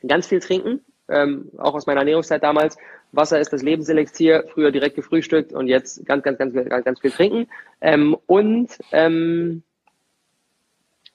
[0.07, 0.81] ganz viel trinken.
[1.09, 2.77] Ähm, auch aus meiner Ernährungszeit damals.
[3.13, 7.11] Wasser ist das Lebenselixier, früher direkt gefrühstückt und jetzt ganz, ganz, ganz, ganz, ganz viel
[7.11, 7.49] trinken.
[7.81, 9.65] Ähm, und ähm,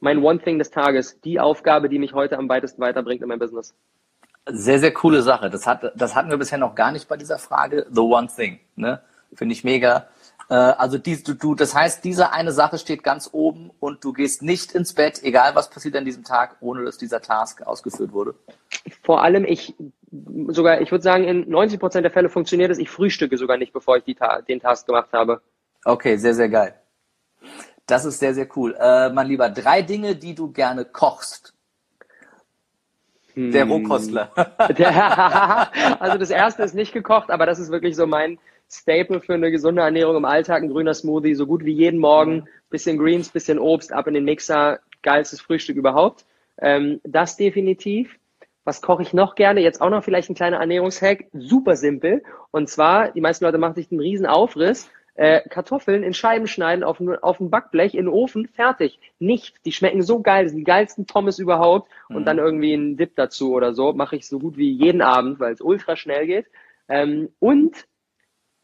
[0.05, 3.39] mein One Thing des Tages, die Aufgabe, die mich heute am weitesten weiterbringt in meinem
[3.39, 3.73] Business.
[4.47, 5.49] Sehr, sehr coole Sache.
[5.49, 7.87] Das, hat, das hatten wir bisher noch gar nicht bei dieser Frage.
[7.89, 8.59] The One Thing.
[8.75, 9.01] Ne?
[9.33, 10.07] Finde ich mega.
[10.47, 14.13] Äh, also die, du, du, das heißt, diese eine Sache steht ganz oben und du
[14.13, 18.13] gehst nicht ins Bett, egal was passiert an diesem Tag, ohne dass dieser Task ausgeführt
[18.13, 18.35] wurde.
[19.01, 19.73] Vor allem, ich
[20.49, 22.77] sogar, ich würde sagen, in 90 Prozent der Fälle funktioniert es.
[22.77, 24.15] Ich frühstücke sogar nicht, bevor ich die,
[24.47, 25.41] den Task gemacht habe.
[25.83, 26.75] Okay, sehr, sehr geil.
[27.85, 28.75] Das ist sehr, sehr cool.
[28.79, 31.53] Äh, mein Lieber, drei Dinge, die du gerne kochst.
[33.35, 33.71] Der hm.
[33.71, 34.31] Rohkostler.
[35.99, 38.39] also das erste ist nicht gekocht, aber das ist wirklich so mein
[38.71, 40.63] Staple für eine gesunde Ernährung im Alltag.
[40.63, 42.47] Ein grüner Smoothie, so gut wie jeden Morgen.
[42.69, 44.79] Bisschen Greens, bisschen Obst, ab in den Mixer.
[45.03, 46.25] Geilstes Frühstück überhaupt.
[46.59, 48.17] Ähm, das definitiv.
[48.63, 49.59] Was koche ich noch gerne?
[49.59, 51.25] Jetzt auch noch vielleicht ein kleiner Ernährungshack.
[51.33, 52.23] Super simpel.
[52.49, 56.83] Und zwar, die meisten Leute machen sich einen riesen Aufriss äh, Kartoffeln in Scheiben schneiden
[56.83, 58.99] auf, auf ein Backblech in den Ofen, fertig.
[59.17, 59.55] Nicht.
[59.65, 62.25] Die schmecken so geil, das sind die geilsten Pommes überhaupt und mhm.
[62.25, 63.93] dann irgendwie ein Dip dazu oder so.
[63.93, 66.47] Mache ich so gut wie jeden Abend, weil es ultra schnell geht.
[66.89, 67.87] Ähm, und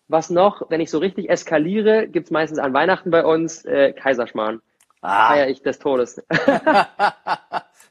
[0.07, 4.61] was noch, wenn ich so richtig eskaliere, gibt's meistens an Weihnachten bei uns äh, Kaiserschmarrn.
[5.01, 5.29] Ah.
[5.29, 6.21] Feier ich des Todes.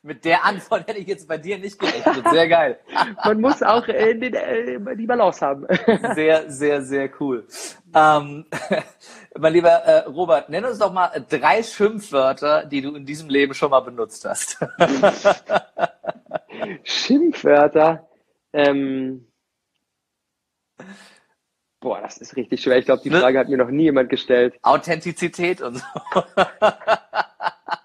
[0.02, 2.24] Mit der Antwort hätte ich jetzt bei dir nicht gerechnet.
[2.30, 2.78] Sehr geil.
[3.22, 5.66] Man muss auch äh, den, äh, die Balance haben.
[6.14, 7.46] Sehr, sehr, sehr cool.
[7.94, 8.46] Ähm,
[9.38, 13.52] mein lieber äh, Robert, nenn uns doch mal drei Schimpfwörter, die du in diesem Leben
[13.52, 14.58] schon mal benutzt hast.
[16.84, 18.08] Schimpfwörter.
[18.54, 19.26] Ähm,
[21.80, 22.78] boah, das ist richtig schwer.
[22.78, 23.20] Ich glaube, die ne?
[23.20, 24.54] Frage hat mir noch nie jemand gestellt.
[24.62, 25.84] Authentizität und so.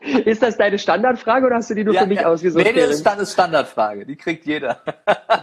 [0.25, 2.27] Ist das deine Standardfrage oder hast du die nur ja, für mich ja.
[2.27, 2.63] ausgesucht?
[2.63, 4.05] Nee, das ist Standardfrage.
[4.05, 4.81] Die kriegt jeder.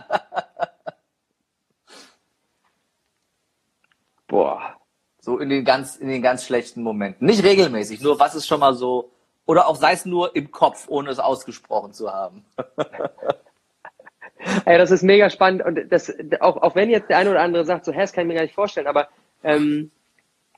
[4.28, 4.76] Boah.
[5.20, 7.26] So in den ganz, in den ganz schlechten Momenten.
[7.26, 9.12] Nicht regelmäßig, nur was ist schon mal so,
[9.46, 12.44] oder auch sei es nur im Kopf, ohne es ausgesprochen zu haben.
[14.64, 17.64] Ey, das ist mega spannend und das, auch, auch wenn jetzt der eine oder andere
[17.64, 19.08] sagt, so, hä, das kann ich mir gar nicht vorstellen, aber
[19.44, 19.92] ähm,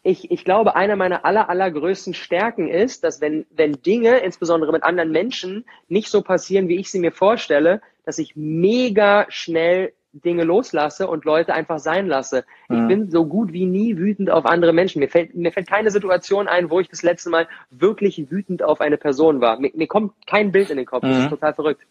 [0.05, 4.85] ich, ich glaube, einer meiner aller, allergrößten Stärken ist, dass wenn, wenn Dinge, insbesondere mit
[4.85, 10.45] anderen Menschen, nicht so passieren, wie ich sie mir vorstelle, dass ich mega schnell Dinge
[10.45, 12.45] loslasse und Leute einfach sein lasse.
[12.69, 12.89] Ich mhm.
[12.89, 15.01] bin so gut wie nie wütend auf andere Menschen.
[15.01, 18.81] Mir fällt, mir fällt keine Situation ein, wo ich das letzte Mal wirklich wütend auf
[18.83, 19.59] eine Person war.
[19.59, 21.03] Mir, mir kommt kein Bild in den Kopf.
[21.03, 21.09] Mhm.
[21.09, 21.31] Das ist mhm.
[21.31, 21.83] total verrückt.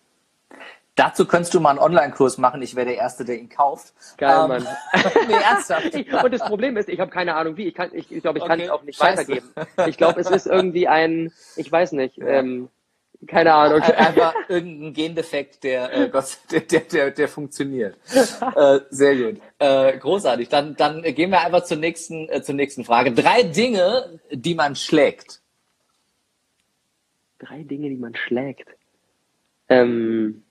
[0.96, 2.62] Dazu könntest du mal einen Online-Kurs machen.
[2.62, 3.94] Ich wäre der Erste, der ihn kauft.
[4.18, 4.68] Geil, ähm, Mann.
[5.28, 5.96] nee, ernsthaft.
[6.24, 7.68] und das Problem ist, ich habe keine Ahnung wie.
[7.68, 8.52] Ich kann, ich, ich glaube, ich okay.
[8.52, 9.28] kann es auch nicht Scheiße.
[9.28, 9.50] weitergeben.
[9.88, 12.70] Ich glaube, es ist irgendwie ein, ich weiß nicht, ähm,
[13.28, 13.82] keine Ahnung.
[13.82, 17.98] Einfach irgendein Gendefekt, der, äh, Gott, der, der, der, der funktioniert.
[18.56, 19.42] Äh, sehr gut.
[19.60, 20.50] Äh, großartig.
[20.50, 23.14] Dann, dann gehen wir einfach zur nächsten, äh, zur nächsten Frage.
[23.14, 25.42] Drei Dinge, die man schlägt.
[27.40, 28.70] Drei Dinge, die man schlägt.
[29.70, 30.43] Ähm,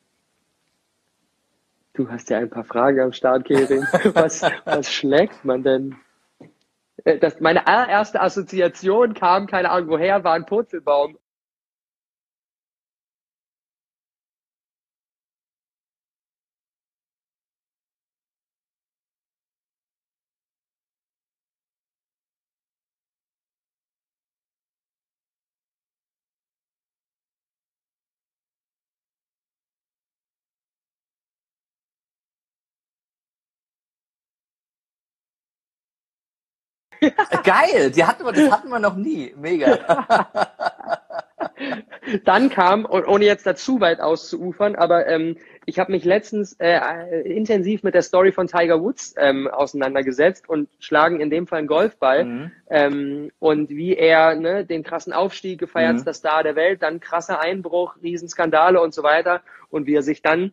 [1.95, 3.83] Du hast ja ein paar Fragen am Start, Kerin.
[4.15, 5.97] Was, was schlägt man denn?
[7.05, 11.19] Äh, das, meine allererste Assoziation kam, keine Ahnung woher, war ein Purzelbaum.
[37.45, 39.35] Geil, die hatten wir, das hatten wir noch nie.
[39.37, 39.79] Mega.
[42.25, 45.37] Dann kam, ohne jetzt dazu weit auszuufern, aber ähm,
[45.67, 50.69] ich habe mich letztens äh, intensiv mit der Story von Tiger Woods ähm, auseinandergesetzt und
[50.79, 52.25] schlagen in dem Fall einen Golfball.
[52.25, 52.51] Mhm.
[52.69, 56.05] Ähm, und wie er ne, den krassen Aufstieg gefeiert, mhm.
[56.05, 59.43] der Star der Welt, dann krasser Einbruch, Riesenskandale und so weiter.
[59.71, 60.53] Und wie er sich dann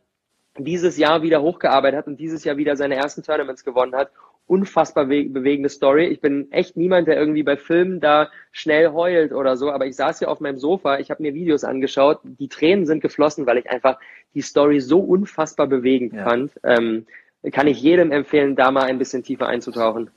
[0.57, 4.12] dieses Jahr wieder hochgearbeitet hat und dieses Jahr wieder seine ersten Tournaments gewonnen hat
[4.49, 6.07] unfassbar bewegende Story.
[6.07, 9.95] Ich bin echt niemand, der irgendwie bei Filmen da schnell heult oder so, aber ich
[9.95, 13.59] saß hier auf meinem Sofa, ich habe mir Videos angeschaut, die Tränen sind geflossen, weil
[13.59, 13.99] ich einfach
[14.33, 16.23] die Story so unfassbar bewegend ja.
[16.23, 16.51] fand.
[16.63, 17.05] Ähm,
[17.51, 20.09] kann ich jedem empfehlen, da mal ein bisschen tiefer einzutauchen.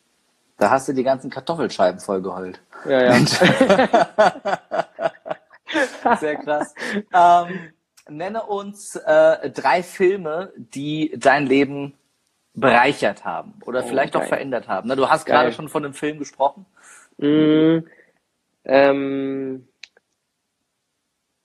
[0.56, 2.58] Da hast du die ganzen Kartoffelscheiben voll geheult.
[2.88, 3.18] Ja, ja.
[6.20, 6.74] Sehr krass.
[7.14, 7.72] Ähm,
[8.08, 11.92] nenne uns äh, drei Filme, die dein Leben
[12.54, 14.22] bereichert haben oder oh, vielleicht geil.
[14.22, 14.88] auch verändert haben.
[14.88, 15.36] Ne, du hast geil.
[15.36, 16.66] gerade schon von einem Film gesprochen.
[17.18, 17.78] Mm,
[18.64, 19.68] ähm,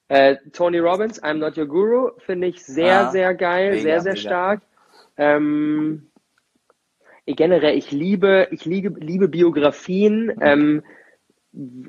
[0.10, 4.02] äh, Tony Robbins, I'm Not Your Guru, finde ich sehr, ah, sehr geil, mega, sehr,
[4.02, 4.22] sehr mega.
[4.22, 4.62] stark.
[5.18, 6.10] Ähm,
[7.26, 10.34] generell, ich liebe, ich liebe, liebe Biografien.
[10.40, 10.84] Ähm,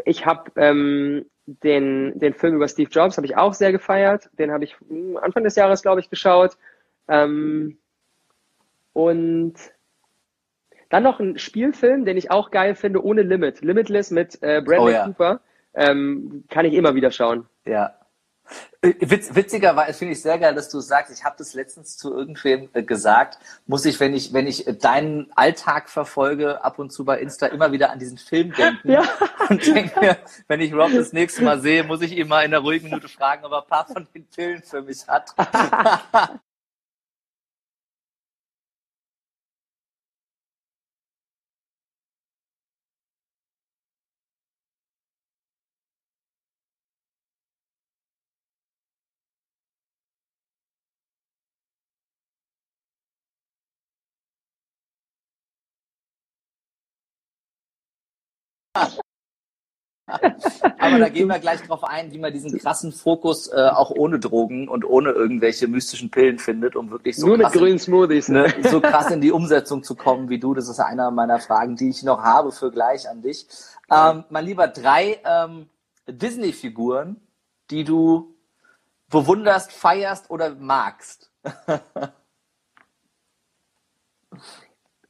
[0.04, 4.30] ich habe ähm, den, den Film über Steve Jobs habe ich auch sehr gefeiert.
[4.38, 4.76] Den habe ich
[5.20, 6.56] Anfang des Jahres, glaube ich, geschaut.
[7.08, 7.78] Ähm,
[8.92, 9.54] und
[10.88, 13.60] dann noch ein Spielfilm, den ich auch geil finde, ohne Limit.
[13.60, 15.04] Limitless mit äh, Bradley oh, ja.
[15.06, 15.40] Cooper.
[15.74, 17.46] Ähm, kann ich immer wieder schauen.
[17.66, 17.94] Ja.
[18.80, 22.14] Äh, witz, witzigerweise finde ich sehr geil, dass du sagst, ich habe das letztens zu
[22.14, 27.04] irgendwem äh, gesagt, muss ich, wenn ich, wenn ich deinen Alltag verfolge, ab und zu
[27.04, 28.88] bei Insta immer wieder an diesen Film denken.
[28.90, 29.02] Ja.
[29.50, 32.52] Und denke mir, wenn ich Rob das nächste Mal sehe, muss ich ihn mal in
[32.52, 35.34] einer ruhigen Minute fragen, ob er ein paar von den Pillen für mich hat.
[60.08, 64.18] Aber da gehen wir gleich drauf ein, wie man diesen krassen Fokus äh, auch ohne
[64.18, 68.54] Drogen und ohne irgendwelche mystischen Pillen findet, um wirklich so, Nur krass, grünen Smoothies, ne?
[68.62, 70.54] so krass in die Umsetzung zu kommen wie du.
[70.54, 73.46] Das ist einer meiner Fragen, die ich noch habe für gleich an dich.
[73.90, 75.68] Ähm, mein lieber, drei ähm,
[76.06, 77.20] Disney-Figuren,
[77.70, 78.34] die du
[79.10, 81.30] bewunderst, feierst oder magst.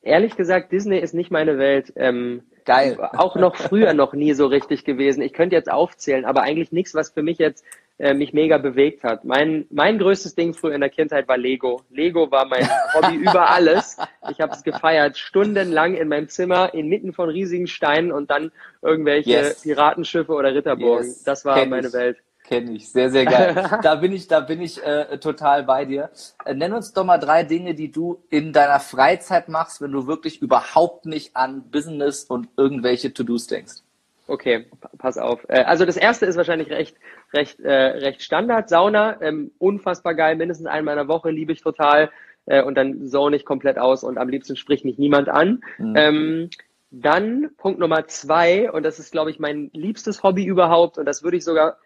[0.03, 1.93] Ehrlich gesagt, Disney ist nicht meine Welt.
[1.97, 2.99] Ähm, Geil.
[3.17, 5.23] Auch noch früher noch nie so richtig gewesen.
[5.23, 7.65] Ich könnte jetzt aufzählen, aber eigentlich nichts, was für mich jetzt
[7.97, 9.25] äh, mich mega bewegt hat.
[9.25, 11.81] Mein, mein größtes Ding früher in der Kindheit war Lego.
[11.91, 13.97] Lego war mein Hobby über alles.
[14.31, 18.53] Ich habe es gefeiert, stundenlang in meinem Zimmer, inmitten von riesigen Steinen und dann
[18.83, 19.63] irgendwelche yes.
[19.63, 21.07] Piratenschiffe oder Ritterburgen.
[21.07, 21.25] Yes.
[21.25, 21.95] Das war Kenn meine ich.
[21.95, 22.19] Welt.
[22.49, 23.55] Kenne ich, sehr, sehr geil.
[23.83, 26.09] da bin ich, da bin ich äh, total bei dir.
[26.47, 30.07] Äh, nenn uns doch mal drei Dinge, die du in deiner Freizeit machst, wenn du
[30.07, 33.83] wirklich überhaupt nicht an Business und irgendwelche To-Dos denkst.
[34.29, 34.65] Okay,
[34.97, 35.45] pass auf.
[35.49, 36.97] Äh, also das erste ist wahrscheinlich recht,
[37.35, 38.71] recht, äh, recht Standard.
[38.71, 42.11] Sauna, ähm, unfassbar geil, mindestens einmal in der Woche liebe ich total.
[42.47, 45.61] Äh, und dann zone ich komplett aus und am liebsten spricht mich niemand an.
[45.77, 45.95] Mhm.
[45.97, 46.51] Ähm,
[46.91, 51.23] dann Punkt Nummer zwei, und das ist, glaube ich, mein liebstes Hobby überhaupt, und das
[51.23, 51.77] würde ich sogar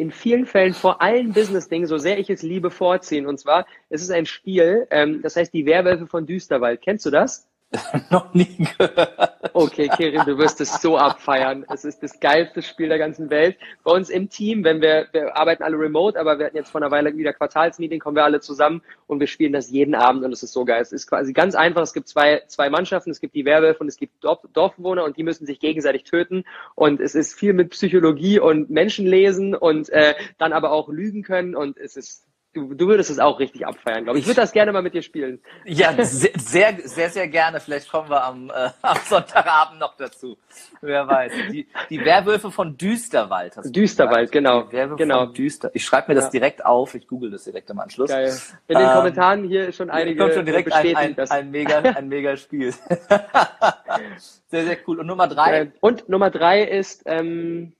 [0.00, 3.26] in vielen Fällen vor allen Business-Dingen, so sehr ich es liebe, vorziehen.
[3.26, 6.80] Und zwar, es ist ein Spiel, ähm, das heißt die Werwölfe von Düsterwald.
[6.80, 7.49] Kennst du das?
[8.10, 9.38] Noch nie gehört.
[9.52, 11.64] Okay, Kirin, du wirst es so abfeiern.
[11.72, 13.56] Es ist das geilste Spiel der ganzen Welt.
[13.84, 16.80] Bei uns im Team, wenn wir, wir arbeiten alle remote, aber wir hatten jetzt vor
[16.80, 20.32] einer Weile wieder Quartalsmeeting, kommen wir alle zusammen und wir spielen das jeden Abend und
[20.32, 20.82] es ist so geil.
[20.82, 21.82] Es ist quasi ganz einfach.
[21.82, 23.10] Es gibt zwei, zwei Mannschaften.
[23.10, 26.44] Es gibt die Werwölfe und es gibt Dorf, Dorfbewohner und die müssen sich gegenseitig töten.
[26.74, 31.54] Und es ist viel mit Psychologie und Menschenlesen und äh, dann aber auch lügen können
[31.54, 34.24] und es ist Du, du würdest es auch richtig abfeiern, glaube ich.
[34.24, 35.40] Ich würde das gerne mal mit dir spielen.
[35.64, 37.60] Ja, sehr, sehr, sehr, sehr gerne.
[37.60, 40.36] Vielleicht kommen wir am, äh, am Sonntagabend noch dazu.
[40.80, 41.32] Wer weiß.
[41.52, 43.54] Die, die Werwölfe von Düsterwald.
[43.64, 44.62] Düsterwald, genau.
[44.62, 45.26] Die Werwölfe genau.
[45.26, 45.70] von Düster.
[45.74, 46.30] Ich schreibe mir das ja.
[46.30, 46.96] direkt auf.
[46.96, 48.10] Ich google das direkt im Anschluss.
[48.10, 48.36] Geil.
[48.66, 52.08] In den ähm, Kommentaren hier schon einige kommt schon direkt ein, ein, ein, mega, ein
[52.08, 52.72] mega Spiel.
[54.48, 54.98] sehr, sehr cool.
[54.98, 55.70] Und Nummer drei?
[55.78, 57.74] Und Nummer drei ist, ähm,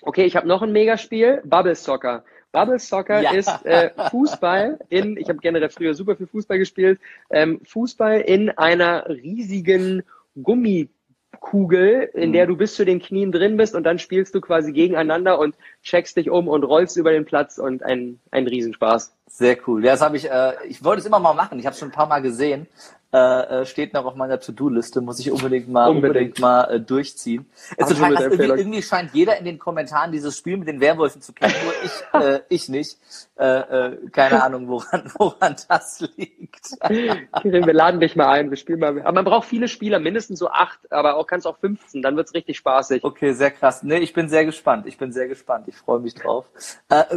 [0.00, 1.42] okay, ich habe noch ein Megaspiel.
[1.44, 2.24] Bubble Soccer.
[2.58, 3.32] Bubble Soccer ja.
[3.32, 6.98] ist äh, Fußball in, ich habe generell früher super viel Fußball gespielt,
[7.30, 10.02] ähm, Fußball in einer riesigen
[10.42, 12.32] Gummikugel, in mhm.
[12.32, 15.54] der du bis zu den Knien drin bist und dann spielst du quasi gegeneinander und
[15.82, 19.14] checkst dich um und rollst über den Platz und ein, ein Riesenspaß.
[19.26, 19.84] Sehr cool.
[19.84, 21.60] Ja, das habe ich, äh, ich wollte es immer mal machen.
[21.60, 22.66] Ich habe es schon ein paar Mal gesehen.
[23.10, 26.78] Äh, äh, steht noch auf meiner To-Do-Liste, muss ich unbedingt mal unbedingt, unbedingt mal äh,
[26.78, 27.46] durchziehen.
[27.78, 31.22] Es total krass, irgendwie, irgendwie, scheint jeder in den Kommentaren dieses Spiel mit den Werwölfen
[31.22, 31.90] zu kennen, nur ich,
[32.20, 32.98] äh, ich nicht.
[33.38, 36.78] Äh, äh, keine Ahnung, woran, woran das liegt.
[36.82, 39.00] Kirin, wir laden dich mal ein, wir spielen mal.
[39.00, 42.34] Aber man braucht viele Spieler, mindestens so acht, aber auch kannst auch 15, dann wird's
[42.34, 43.04] richtig spaßig.
[43.04, 43.82] Okay, sehr krass.
[43.82, 44.86] Nee, ich bin sehr gespannt.
[44.86, 45.66] Ich bin sehr gespannt.
[45.68, 46.44] Ich freue mich drauf.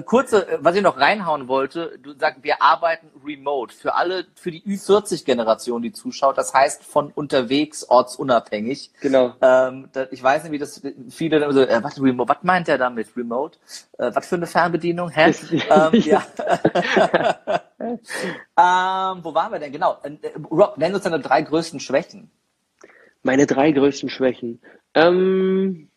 [0.05, 3.75] Kurze, was ich noch reinhauen wollte, du sagst, wir arbeiten remote.
[3.75, 6.37] Für alle, für die Ü40-Generation Person, die zuschaut.
[6.37, 8.91] Das heißt von unterwegs, ortsunabhängig.
[9.01, 9.33] Genau.
[9.41, 12.77] Ähm, ich weiß nicht, wie das viele dann so, äh, was, remote, was meint er
[12.77, 13.57] damit, remote?
[13.97, 15.09] Äh, was für eine Fernbedienung?
[15.09, 15.33] Hä?
[15.51, 16.23] ähm, ja.
[17.79, 19.71] ähm, wo waren wir denn?
[19.71, 19.97] Genau.
[20.03, 20.17] Äh,
[20.49, 22.29] Rob, nenn uns deine drei größten Schwächen.
[23.23, 24.61] Meine drei größten Schwächen.
[24.93, 25.90] Ähm,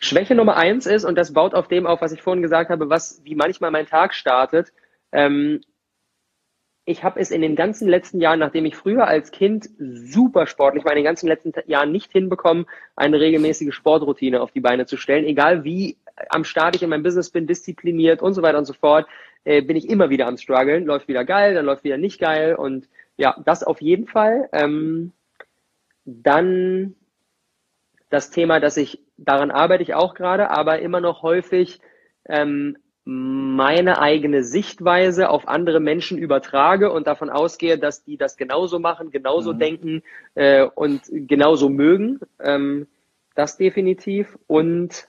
[0.00, 2.88] Schwäche Nummer eins ist, und das baut auf dem auf, was ich vorhin gesagt habe,
[2.88, 4.72] was, wie manchmal mein Tag startet.
[5.12, 5.60] Ähm,
[6.86, 10.84] ich habe es in den ganzen letzten Jahren, nachdem ich früher als Kind super sportlich
[10.84, 14.96] war, in den ganzen letzten Jahren nicht hinbekommen, eine regelmäßige Sportroutine auf die Beine zu
[14.96, 15.26] stellen.
[15.26, 15.98] Egal wie
[16.30, 19.06] am Start ich in meinem Business bin, diszipliniert und so weiter und so fort,
[19.44, 20.86] äh, bin ich immer wieder am struggeln.
[20.86, 22.54] Läuft wieder geil, dann läuft wieder nicht geil.
[22.54, 24.48] Und ja, das auf jeden Fall.
[24.52, 25.12] Ähm,
[26.06, 26.96] dann
[28.08, 31.80] das Thema, dass ich, daran arbeite ich auch gerade, aber immer noch häufig
[32.26, 38.78] ähm, meine eigene Sichtweise auf andere Menschen übertrage und davon ausgehe, dass die das genauso
[38.78, 39.58] machen, genauso mhm.
[39.58, 40.02] denken
[40.34, 42.20] äh, und genauso mögen.
[42.38, 42.86] Ähm,
[43.34, 44.38] das definitiv.
[44.46, 45.08] Und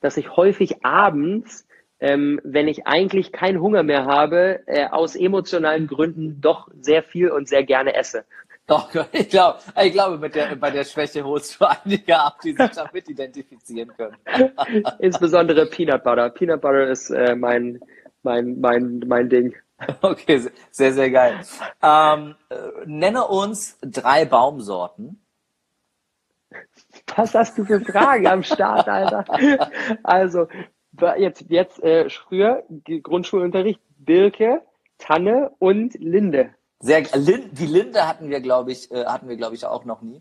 [0.00, 1.66] dass ich häufig abends
[2.02, 7.30] ähm, wenn ich eigentlich keinen Hunger mehr habe, äh, aus emotionalen Gründen doch sehr viel
[7.30, 8.24] und sehr gerne esse.
[8.66, 12.52] Doch, ich glaube, ich glaube, mit der, bei der Schwäche holst du einige ab, die
[12.52, 14.16] sich damit identifizieren können.
[14.98, 16.30] Insbesondere Peanut Butter.
[16.30, 17.80] Peanut Butter ist äh, mein,
[18.22, 19.54] mein, mein, mein Ding.
[20.00, 21.40] Okay, sehr, sehr geil.
[21.82, 25.18] Ähm, äh, nenne uns drei Baumsorten.
[27.16, 29.24] Was hast du für Fragen am Start, Alter?
[30.02, 30.46] Also,
[31.16, 32.64] jetzt, jetzt äh, früher
[33.02, 34.62] Grundschulunterricht Birke,
[34.98, 36.54] Tanne und Linde.
[36.84, 40.20] Sehr, die Linde hatten wir, glaube ich, äh, hatten wir, glaube ich, auch noch nie.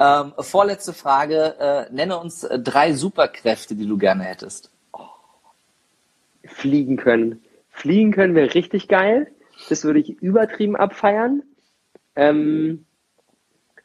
[0.00, 4.72] Ähm, vorletzte Frage: äh, Nenne uns drei Superkräfte, die du gerne hättest.
[6.44, 7.44] Fliegen können.
[7.70, 9.30] Fliegen können wäre richtig geil.
[9.68, 11.44] Das würde ich übertrieben abfeiern.
[12.16, 12.86] Ähm,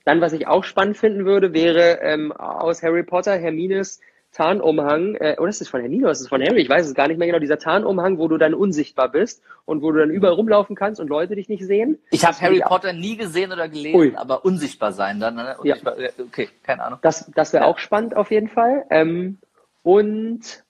[0.04, 4.00] dann, was ich auch spannend finden würde, wäre ähm, aus Harry Potter Hermines
[4.32, 6.62] Tarnumhang, äh, oder ist das von Hermine oder ist das von Harry?
[6.62, 7.40] Ich weiß es gar nicht mehr genau.
[7.40, 11.08] Dieser Tarnumhang, wo du dann unsichtbar bist und wo du dann überall rumlaufen kannst und
[11.08, 11.98] Leute dich nicht sehen.
[12.12, 14.14] Ich habe Harry Potter nie gesehen oder gelesen, Ui.
[14.16, 15.36] aber unsichtbar sein dann.
[15.36, 15.56] Ne?
[15.58, 16.10] Unsichtbar, ja.
[16.20, 17.00] Okay, keine Ahnung.
[17.02, 17.70] Das, das wäre ja.
[17.70, 18.86] auch spannend auf jeden Fall.
[18.92, 19.40] Ähm,
[19.82, 20.64] und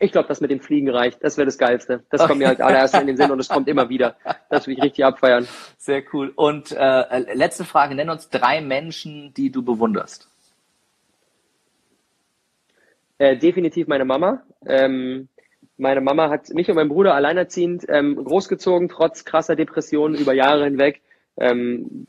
[0.00, 1.22] Ich glaube, das mit dem Fliegen reicht.
[1.24, 2.04] Das wäre das Geilste.
[2.10, 4.16] Das kommt mir als allererstes in den Sinn und es kommt immer wieder.
[4.48, 5.48] Das will ich richtig abfeiern.
[5.76, 6.32] Sehr cool.
[6.34, 7.94] Und äh, letzte Frage.
[7.94, 10.28] Nenn uns drei Menschen, die du bewunderst.
[13.18, 14.42] Äh, definitiv meine Mama.
[14.64, 15.28] Ähm,
[15.76, 20.64] meine Mama hat mich und meinen Bruder alleinerziehend ähm, großgezogen, trotz krasser Depressionen über Jahre
[20.64, 21.00] hinweg.
[21.36, 22.06] Ähm,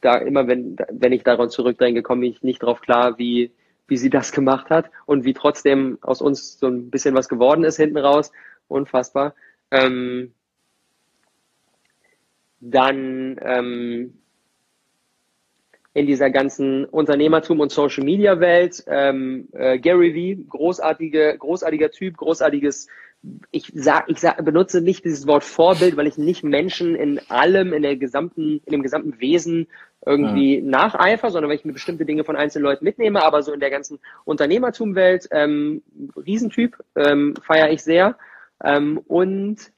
[0.00, 3.52] da immer, wenn, wenn ich daran zurückdenke, komme ich nicht drauf klar, wie,
[3.88, 7.64] wie sie das gemacht hat und wie trotzdem aus uns so ein bisschen was geworden
[7.64, 8.32] ist hinten raus.
[8.68, 9.34] Unfassbar.
[9.70, 10.34] Ähm,
[12.60, 14.18] dann ähm,
[15.96, 22.18] in dieser ganzen Unternehmertum und Social Media Welt, ähm, äh, Gary Vee, großartige, großartiger Typ,
[22.18, 22.88] großartiges
[23.50, 27.72] ich sag, ich sag, benutze nicht dieses Wort Vorbild, weil ich nicht Menschen in allem,
[27.72, 29.68] in der gesamten, in dem gesamten Wesen
[30.04, 30.68] irgendwie mhm.
[30.68, 33.70] nacheifer, sondern weil ich mir bestimmte Dinge von einzelnen Leuten mitnehme, aber so in der
[33.70, 35.82] ganzen Unternehmertumwelt, ähm,
[36.14, 38.18] Riesentyp, ähm, feiere ich sehr.
[38.62, 39.72] Ähm, und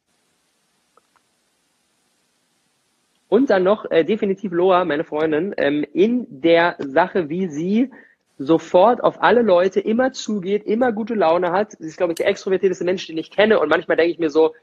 [3.28, 7.90] und dann noch äh, definitiv Loa, meine Freundin, ähm, in der Sache, wie sie
[8.38, 11.72] sofort auf alle Leute immer zugeht, immer gute Laune hat.
[11.72, 13.58] Sie ist, glaube ich, der extrovertierteste Mensch, den ich kenne.
[13.58, 14.54] Und manchmal denke ich mir so,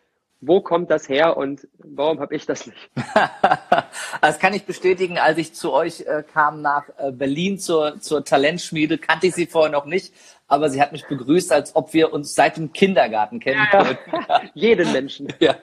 [0.41, 2.89] wo kommt das her und warum habe ich das nicht?
[4.21, 5.17] das kann ich bestätigen.
[5.17, 9.47] Als ich zu euch äh, kam nach äh, Berlin zur, zur Talentschmiede, kannte ich sie
[9.47, 10.13] vorher noch nicht,
[10.47, 13.65] aber sie hat mich begrüßt, als ob wir uns seit dem Kindergarten kennen.
[13.71, 13.97] Ja,
[14.53, 15.33] jeden Menschen.
[15.39, 15.55] Ja.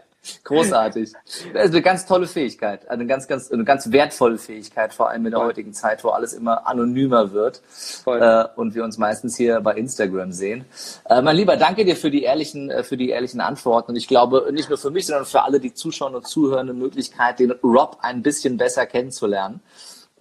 [0.44, 1.12] Großartig.
[1.52, 5.26] Das ist eine ganz tolle Fähigkeit, eine ganz, ganz, eine ganz wertvolle Fähigkeit, vor allem
[5.26, 5.48] in der Voll.
[5.48, 7.61] heutigen Zeit, wo alles immer anonymer wird
[8.06, 10.64] äh, und wir uns meistens hier bei Instagram sehen.
[11.08, 13.92] Äh, mein Lieber, danke dir für die ehrlichen, äh, für die ehrlichen Antworten.
[13.92, 16.78] Und ich glaube, nicht nur für mich, sondern für alle, die zuschauen und zuhören, eine
[16.78, 19.61] Möglichkeit, den Rob ein bisschen besser kennenzulernen.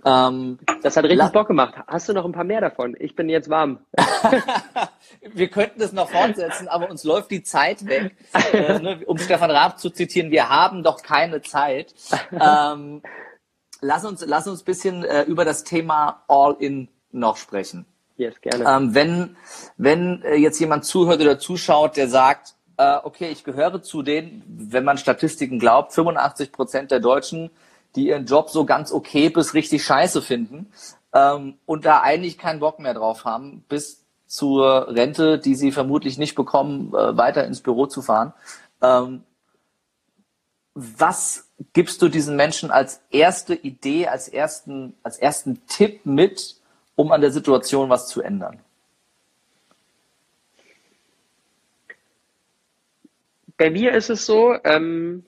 [0.06, 1.76] Ähm, das hat richtig Bock gemacht.
[1.88, 2.96] Hast du noch ein paar mehr davon?
[3.00, 3.80] Ich bin jetzt warm.
[5.34, 8.16] wir könnten das noch fortsetzen, aber uns läuft die Zeit weg.
[8.54, 11.94] Äh, ne, um Stefan Raab zu zitieren, wir haben doch keine Zeit.
[12.32, 13.02] Ähm,
[13.82, 17.86] lass uns, lass uns bisschen äh, über das Thema All-In noch sprechen.
[18.18, 18.66] Yes, gerne.
[18.68, 19.36] Ähm, wenn
[19.78, 24.44] wenn äh, jetzt jemand zuhört oder zuschaut, der sagt, äh, okay, ich gehöre zu denen,
[24.48, 27.52] wenn man Statistiken glaubt, 85 Prozent der Deutschen
[27.96, 30.72] die ihren Job so ganz okay bis richtig scheiße finden
[31.14, 36.18] ähm, und da eigentlich keinen Bock mehr drauf haben, bis zur Rente, die sie vermutlich
[36.18, 38.34] nicht bekommen, äh, weiter ins Büro zu fahren.
[38.82, 39.24] Ähm,
[40.74, 46.56] was gibst du diesen Menschen als erste Idee, als ersten, als ersten Tipp mit,
[46.96, 48.62] um an der Situation was zu ändern?
[53.58, 55.26] Bei mir ist es so, ähm,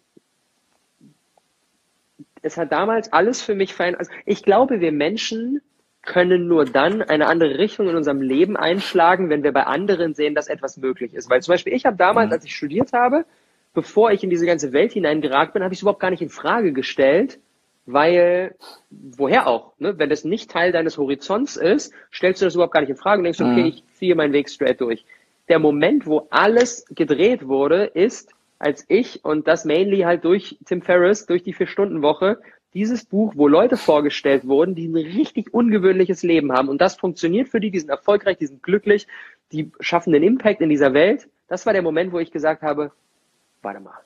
[2.44, 4.02] es hat damals alles für mich verändert.
[4.02, 5.62] Also ich glaube, wir Menschen
[6.04, 10.36] können nur dann eine andere Richtung in unserem Leben einschlagen, wenn wir bei anderen sehen,
[10.36, 11.30] dass etwas möglich ist.
[11.30, 12.34] Weil zum Beispiel ich habe damals, mhm.
[12.34, 13.26] als ich studiert habe,
[13.74, 16.30] bevor ich in diese ganze Welt hineingeragt bin, habe ich es überhaupt gar nicht in
[16.30, 17.40] Frage gestellt,
[17.86, 18.56] weil
[18.90, 19.74] woher auch?
[19.80, 19.98] Ne?
[19.98, 23.20] Wenn das nicht Teil deines Horizonts ist, stellst du das überhaupt gar nicht in Frage
[23.20, 23.66] und denkst, okay, mhm.
[23.66, 25.06] ich ziehe meinen Weg straight durch.
[25.48, 28.30] Der Moment, wo alles gedreht wurde, ist,
[28.64, 32.40] als ich und das mainly halt durch Tim Ferriss, durch die Vier-Stunden-Woche,
[32.74, 37.50] dieses Buch, wo Leute vorgestellt wurden, die ein richtig ungewöhnliches Leben haben und das funktioniert
[37.50, 39.08] für die, die sind erfolgreich, die sind glücklich,
[39.52, 41.28] die schaffen den Impact in dieser Welt.
[41.48, 42.92] Das war der Moment, wo ich gesagt habe,
[43.62, 44.00] warte mal,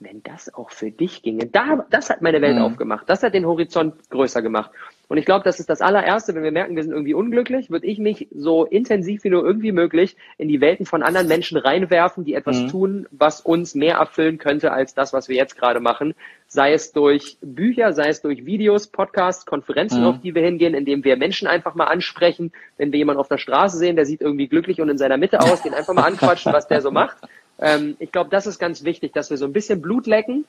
[0.00, 2.62] wenn das auch für dich ginge, da, das hat meine Welt mhm.
[2.62, 4.70] aufgemacht, das hat den Horizont größer gemacht.
[5.08, 7.86] Und ich glaube, das ist das allererste, wenn wir merken, wir sind irgendwie unglücklich, würde
[7.86, 12.24] ich mich so intensiv wie nur irgendwie möglich in die Welten von anderen Menschen reinwerfen,
[12.24, 12.68] die etwas mhm.
[12.68, 16.14] tun, was uns mehr erfüllen könnte als das, was wir jetzt gerade machen.
[16.46, 20.06] Sei es durch Bücher, sei es durch Videos, Podcasts, Konferenzen, mhm.
[20.06, 22.52] auf die wir hingehen, indem wir Menschen einfach mal ansprechen.
[22.78, 25.40] Wenn wir jemanden auf der Straße sehen, der sieht irgendwie glücklich und in seiner Mitte
[25.40, 27.18] aus, den einfach mal anquatschen, was der so macht.
[27.60, 30.46] Ähm, ich glaube, das ist ganz wichtig, dass wir so ein bisschen Blut lecken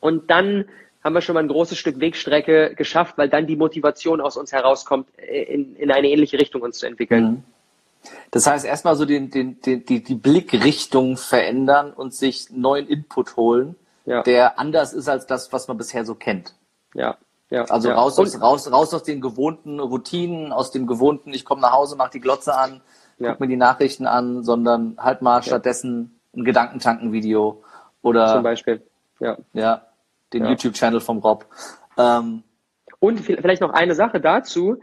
[0.00, 0.66] und dann
[1.02, 4.52] haben wir schon mal ein großes Stück Wegstrecke geschafft, weil dann die Motivation aus uns
[4.52, 7.24] herauskommt, äh, in, in eine ähnliche Richtung uns zu entwickeln.
[7.24, 7.42] Mhm.
[8.30, 13.36] Das heißt, erstmal so den, den, den, die, die Blickrichtung verändern und sich neuen Input
[13.36, 13.76] holen,
[14.06, 14.22] ja.
[14.22, 16.54] der anders ist als das, was man bisher so kennt.
[16.94, 17.16] Ja.
[17.50, 17.96] Ja, also ja.
[17.96, 21.96] raus, aus, raus, raus aus den gewohnten Routinen, aus dem gewohnten, ich komme nach Hause,
[21.96, 22.80] mach die Glotze an,
[23.18, 23.30] ja.
[23.30, 27.62] guck mir die Nachrichten an, sondern halt mal stattdessen ein Gedankentanken-Video
[28.02, 28.82] oder Zum Beispiel
[29.18, 29.38] Ja.
[29.52, 29.86] Ja,
[30.32, 30.50] den ja.
[30.50, 31.46] YouTube-Channel vom Rob.
[31.98, 32.42] Ähm,
[32.98, 34.80] und vielleicht noch eine Sache dazu.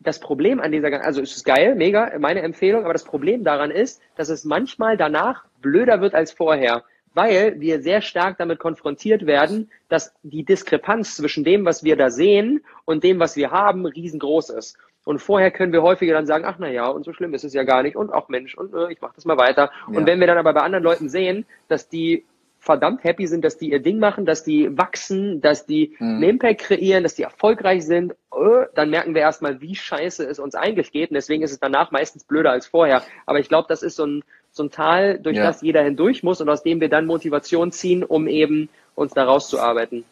[0.00, 3.70] Das Problem an dieser, also es ist geil, mega, meine Empfehlung, aber das Problem daran
[3.70, 9.24] ist, dass es manchmal danach blöder wird als vorher weil wir sehr stark damit konfrontiert
[9.24, 13.86] werden, dass die Diskrepanz zwischen dem, was wir da sehen und dem, was wir haben,
[13.86, 14.76] riesengroß ist.
[15.04, 17.52] Und vorher können wir häufiger dann sagen, ach na ja, und so schlimm ist es
[17.52, 19.70] ja gar nicht und auch Mensch und äh, ich mache das mal weiter.
[19.90, 19.98] Ja.
[19.98, 22.24] Und wenn wir dann aber bei anderen Leuten sehen, dass die
[22.64, 26.06] verdammt happy sind, dass die ihr Ding machen, dass die wachsen, dass die mhm.
[26.06, 30.38] einen Impact kreieren, dass die erfolgreich sind, äh, dann merken wir erstmal, wie scheiße es
[30.38, 31.10] uns eigentlich geht.
[31.10, 33.02] Und deswegen ist es danach meistens blöder als vorher.
[33.26, 35.44] Aber ich glaube, das ist so ein, so ein Tal, durch ja.
[35.44, 39.24] das jeder hindurch muss und aus dem wir dann Motivation ziehen, um eben uns da
[39.24, 40.04] rauszuarbeiten.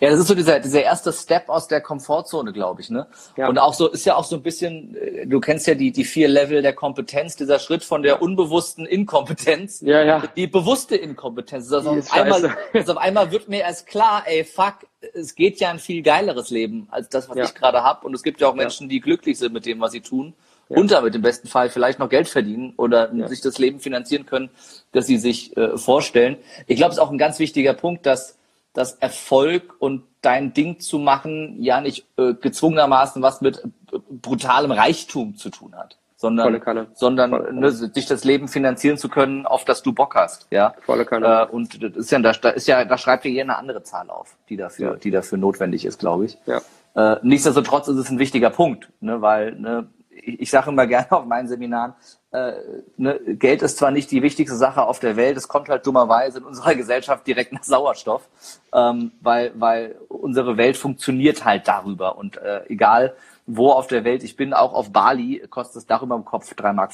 [0.00, 3.06] Ja, das ist so dieser, dieser erste Step aus der Komfortzone, glaube ich, ne?
[3.36, 3.48] Ja.
[3.48, 6.04] Und auch so, ist ja auch so ein bisschen, äh, du kennst ja die, die
[6.04, 10.22] vier Level der Kompetenz, dieser Schritt von der unbewussten Inkompetenz, ja, ja.
[10.36, 11.72] die bewusste Inkompetenz.
[11.72, 15.70] Also auf, einmal, also auf einmal wird mir erst klar, ey, fuck, es geht ja
[15.70, 17.44] ein viel geileres Leben als das, was ja.
[17.44, 18.06] ich gerade habe.
[18.06, 20.34] Und es gibt ja auch Menschen, die glücklich sind mit dem, was sie tun.
[20.68, 20.76] Ja.
[20.76, 23.28] Und damit im besten Fall vielleicht noch Geld verdienen oder ja.
[23.28, 24.50] sich das Leben finanzieren können,
[24.92, 26.36] das sie sich äh, vorstellen.
[26.66, 28.37] Ich glaube, es ist auch ein ganz wichtiger Punkt, dass
[28.78, 33.58] dass Erfolg und dein Ding zu machen ja nicht äh, gezwungenermaßen was mit
[33.92, 39.46] äh, brutalem Reichtum zu tun hat, sondern, sondern ne, sich das Leben finanzieren zu können,
[39.46, 40.46] auf das du Bock hast.
[40.52, 40.74] Ja?
[40.82, 41.48] Volle Kanne.
[41.50, 44.10] Äh, und das ist ja, da ist ja, da schreibt ja jeder eine andere Zahl
[44.10, 44.96] auf, die dafür, ja.
[44.96, 46.38] die dafür notwendig ist, glaube ich.
[46.46, 46.60] Ja.
[46.94, 49.88] Äh, nichtsdestotrotz ist es ein wichtiger Punkt, ne, weil ne,
[50.28, 51.94] ich, ich sage immer gerne auf meinen Seminaren,
[52.30, 52.52] äh,
[52.96, 56.38] ne, Geld ist zwar nicht die wichtigste Sache auf der Welt, es kommt halt dummerweise
[56.38, 58.28] in unserer Gesellschaft direkt nach Sauerstoff,
[58.72, 62.18] ähm, weil, weil unsere Welt funktioniert halt darüber.
[62.18, 63.14] Und äh, egal
[63.50, 66.74] wo auf der Welt ich bin, auch auf Bali kostet es darüber im Kopf 3,50
[66.74, 66.92] Mark.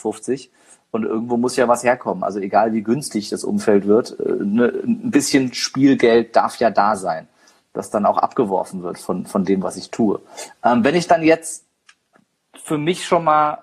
[0.93, 2.23] Und irgendwo muss ja was herkommen.
[2.23, 6.95] Also egal wie günstig das Umfeld wird, äh, ne, ein bisschen Spielgeld darf ja da
[6.95, 7.27] sein,
[7.73, 10.21] das dann auch abgeworfen wird von, von dem, was ich tue.
[10.65, 11.65] Ähm, wenn ich dann jetzt
[12.65, 13.63] für mich schon mal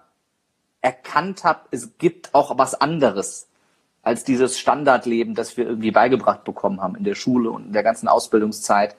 [0.79, 3.49] erkannt habe, es gibt auch was anderes
[4.03, 7.81] als dieses Standardleben, das wir irgendwie beigebracht bekommen haben in der Schule und in der
[7.81, 8.95] ganzen Ausbildungszeit.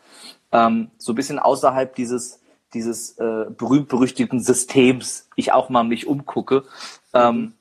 [0.51, 2.41] Ähm, so ein bisschen außerhalb dieses,
[2.75, 6.65] dieses äh, berühmt-berüchtigten Systems, ich auch mal mich umgucke.
[7.15, 7.55] Ähm,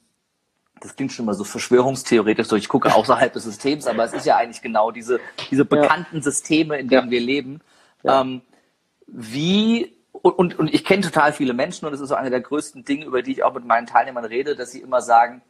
[0.79, 4.25] das klingt schon mal so verschwörungstheoretisch, so ich gucke außerhalb des Systems, aber es ist
[4.25, 5.19] ja eigentlich genau diese,
[5.51, 6.21] diese bekannten ja.
[6.23, 7.11] Systeme, in denen ja.
[7.11, 7.61] wir leben.
[8.01, 8.21] Ja.
[8.21, 8.41] Ähm,
[9.05, 12.85] wie und, und, ich kenne total viele Menschen und das ist so eine der größten
[12.85, 15.41] Dinge, über die ich auch mit meinen Teilnehmern rede, dass sie immer sagen,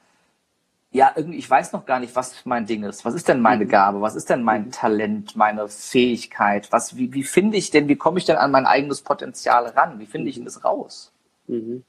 [0.93, 3.05] ja, irgendwie, ich weiß noch gar nicht, was mein Ding ist.
[3.05, 3.69] Was ist denn meine mhm.
[3.69, 4.01] Gabe?
[4.01, 4.71] Was ist denn mein mhm.
[4.71, 6.71] Talent, meine Fähigkeit?
[6.71, 9.99] Was, wie, wie finde ich denn, wie komme ich denn an mein eigenes Potenzial ran?
[9.99, 11.13] Wie finde ich denn das raus?
[11.47, 11.83] Mhm.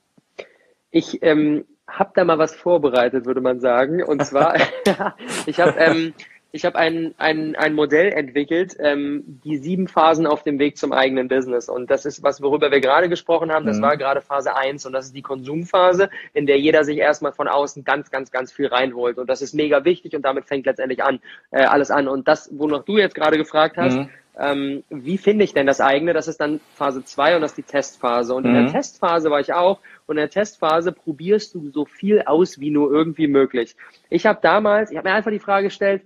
[0.92, 4.04] Ich ähm, habe da mal was vorbereitet, würde man sagen.
[4.04, 4.54] Und zwar,
[5.46, 6.14] ich habe ähm,
[6.54, 10.92] ich habe ein, ein, ein Modell entwickelt, ähm, die sieben Phasen auf dem Weg zum
[10.92, 11.70] eigenen Business.
[11.70, 13.64] Und das ist was, worüber wir gerade gesprochen haben.
[13.64, 13.82] Das mhm.
[13.82, 17.48] war gerade Phase eins und das ist die Konsumphase, in der jeder sich erstmal von
[17.48, 19.16] außen ganz, ganz, ganz viel reinholt.
[19.16, 21.20] Und das ist mega wichtig und damit fängt letztendlich an,
[21.52, 22.06] äh, alles an.
[22.06, 24.10] Und das, wonach du jetzt gerade gefragt hast, mhm.
[24.38, 26.12] ähm, wie finde ich denn das eigene?
[26.12, 28.34] Das ist dann Phase zwei und das ist die Testphase.
[28.34, 28.50] Und mhm.
[28.50, 28.72] in der mhm.
[28.72, 29.80] Testphase war ich auch.
[30.06, 33.74] Und in der Testphase probierst du so viel aus, wie nur irgendwie möglich.
[34.10, 36.02] Ich habe damals, ich habe mir einfach die Frage gestellt,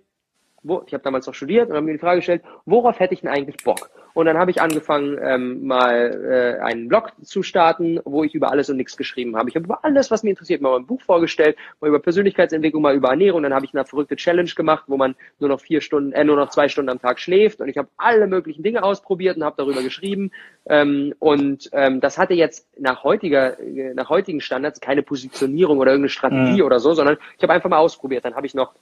[0.66, 3.20] wo, ich habe damals noch studiert und habe mir die Frage gestellt, worauf hätte ich
[3.20, 3.90] denn eigentlich Bock?
[4.16, 8.50] Und dann habe ich angefangen, ähm, mal äh, einen Blog zu starten, wo ich über
[8.50, 9.50] alles und nichts geschrieben habe.
[9.50, 12.94] Ich habe über alles, was mir interessiert, mal ein Buch vorgestellt, mal über Persönlichkeitsentwicklung, mal
[12.94, 13.42] über Ernährung.
[13.42, 16.36] Dann habe ich eine verrückte Challenge gemacht, wo man nur noch vier Stunden, äh, nur
[16.36, 17.60] noch zwei Stunden am Tag schläft.
[17.60, 20.30] Und ich habe alle möglichen Dinge ausprobiert und habe darüber geschrieben.
[20.64, 25.90] Ähm, und ähm, das hatte jetzt nach heutiger, äh, nach heutigen Standards keine Positionierung oder
[25.90, 26.66] irgendeine Strategie mhm.
[26.66, 28.24] oder so, sondern ich habe einfach mal ausprobiert.
[28.24, 28.72] Dann habe ich noch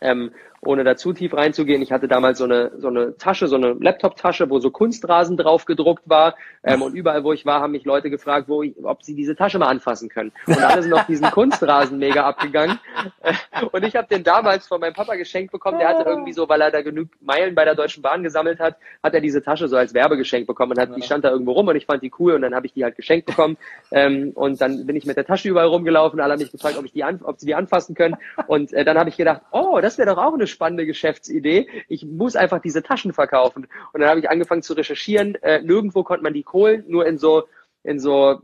[0.00, 0.30] ähm,
[0.62, 3.72] ohne da zu tief reinzugehen, ich hatte damals so eine, so eine Tasche, so eine
[3.72, 6.34] Laptop-Tasche, wo so Kunstrasen drauf gedruckt war.
[6.62, 9.34] Ähm, und überall, wo ich war, haben mich Leute gefragt, wo ich, ob sie diese
[9.34, 10.32] Tasche mal anfassen können.
[10.46, 12.78] Und alle sind auf diesen Kunstrasen mega abgegangen.
[13.72, 15.78] Und ich habe den damals von meinem Papa geschenkt bekommen.
[15.78, 18.76] Der hatte irgendwie so, weil er da genug Meilen bei der Deutschen Bahn gesammelt hat,
[19.02, 21.68] hat er diese Tasche so als Werbegeschenk bekommen und hat, die stand da irgendwo rum
[21.68, 23.56] und ich fand die cool und dann habe ich die halt geschenkt bekommen.
[23.92, 26.20] Ähm, und dann bin ich mit der Tasche überall rumgelaufen.
[26.20, 28.16] Alle haben mich gefragt, ob ich die an, ob sie die anfassen können.
[28.46, 31.68] Und äh, dann habe ich gedacht, oh, das wäre doch auch eine spannende Geschäftsidee.
[31.88, 33.66] Ich muss einfach diese Taschen verkaufen.
[33.92, 35.36] Und dann habe ich angefangen zu recherchieren.
[35.36, 37.44] Äh, nirgendwo konnte man die holen, nur in so
[37.82, 38.40] in so,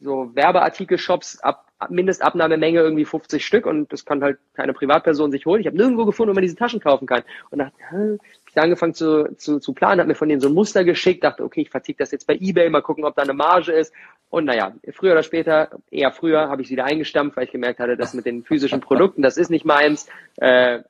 [0.00, 5.60] so Werbeartikel-Shops ab Mindestabnahmemenge irgendwie 50 Stück und das kann halt keine Privatperson sich holen.
[5.60, 7.22] Ich habe nirgendwo gefunden, wo man diese Taschen kaufen kann.
[7.50, 10.54] Und dachte, hm, ich angefangen zu, zu, zu planen, habe mir von denen so ein
[10.54, 13.32] Muster geschickt, dachte, okay, ich verticke das jetzt bei Ebay, mal gucken, ob da eine
[13.32, 13.92] Marge ist.
[14.30, 17.96] Und naja, früher oder später, eher früher, habe ich wieder eingestampft, weil ich gemerkt hatte,
[17.96, 20.08] das mit den physischen Produkten, das ist nicht meins.
[20.36, 20.80] Äh,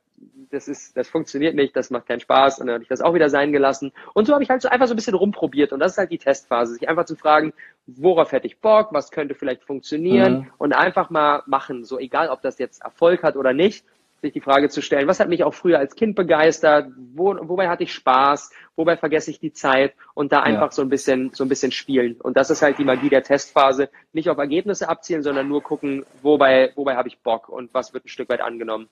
[0.52, 3.14] das ist, das funktioniert nicht, das macht keinen Spaß und dann habe ich das auch
[3.14, 3.92] wieder sein gelassen.
[4.14, 6.10] Und so habe ich halt so einfach so ein bisschen rumprobiert und das ist halt
[6.10, 7.52] die Testphase, sich einfach zu fragen,
[7.86, 10.50] worauf hätte ich Bock, was könnte vielleicht funktionieren mhm.
[10.58, 13.84] und einfach mal machen, so egal, ob das jetzt Erfolg hat oder nicht,
[14.22, 17.68] sich die Frage zu stellen, was hat mich auch früher als Kind begeistert, wo, wobei
[17.68, 20.70] hatte ich Spaß, wobei vergesse ich die Zeit und da einfach ja.
[20.70, 22.20] so ein bisschen, so ein bisschen spielen.
[22.20, 23.90] Und das ist halt die Magie der Testphase.
[24.12, 28.04] Nicht auf Ergebnisse abzielen, sondern nur gucken, wobei, wobei habe ich Bock und was wird
[28.04, 28.88] ein Stück weit angenommen.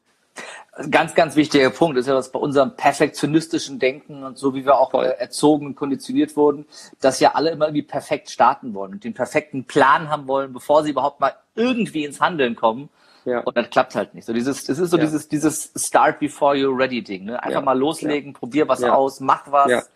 [0.90, 4.78] Ganz, ganz wichtiger Punkt ist ja, dass bei unserem perfektionistischen Denken und so wie wir
[4.78, 6.64] auch erzogen und konditioniert wurden,
[7.00, 10.84] dass ja alle immer irgendwie perfekt starten wollen und den perfekten Plan haben wollen, bevor
[10.84, 12.88] sie überhaupt mal irgendwie ins Handeln kommen.
[13.24, 13.40] Ja.
[13.40, 14.24] Und das klappt halt nicht.
[14.24, 15.04] So dieses, es ist so ja.
[15.04, 17.24] dieses, dieses Start before you're ready Ding.
[17.24, 17.42] Ne?
[17.42, 17.64] Einfach ja.
[17.64, 19.90] mal loslegen, probier was aus, mach was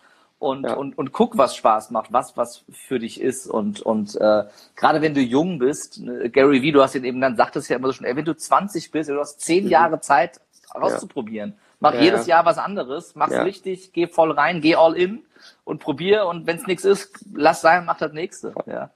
[0.44, 3.46] und, und, und guck, was Spaß macht, was, was für dich ist.
[3.46, 4.44] Und, und äh,
[4.76, 7.76] gerade wenn du jung bist, ne, Gary Vee, du hast ihn eben dann, sagtest ja
[7.76, 9.70] immer so schon, ey, wenn du 20 bist, du hast zehn mhm.
[9.70, 10.40] Jahre Zeit
[10.74, 11.54] rauszuprobieren.
[11.80, 15.24] Mach jedes Jahr was anderes, mach's richtig, geh voll rein, geh all in
[15.64, 18.54] und probier und wenn es nichts ist, lass sein, mach das nächste.
[18.66, 18.90] Ja.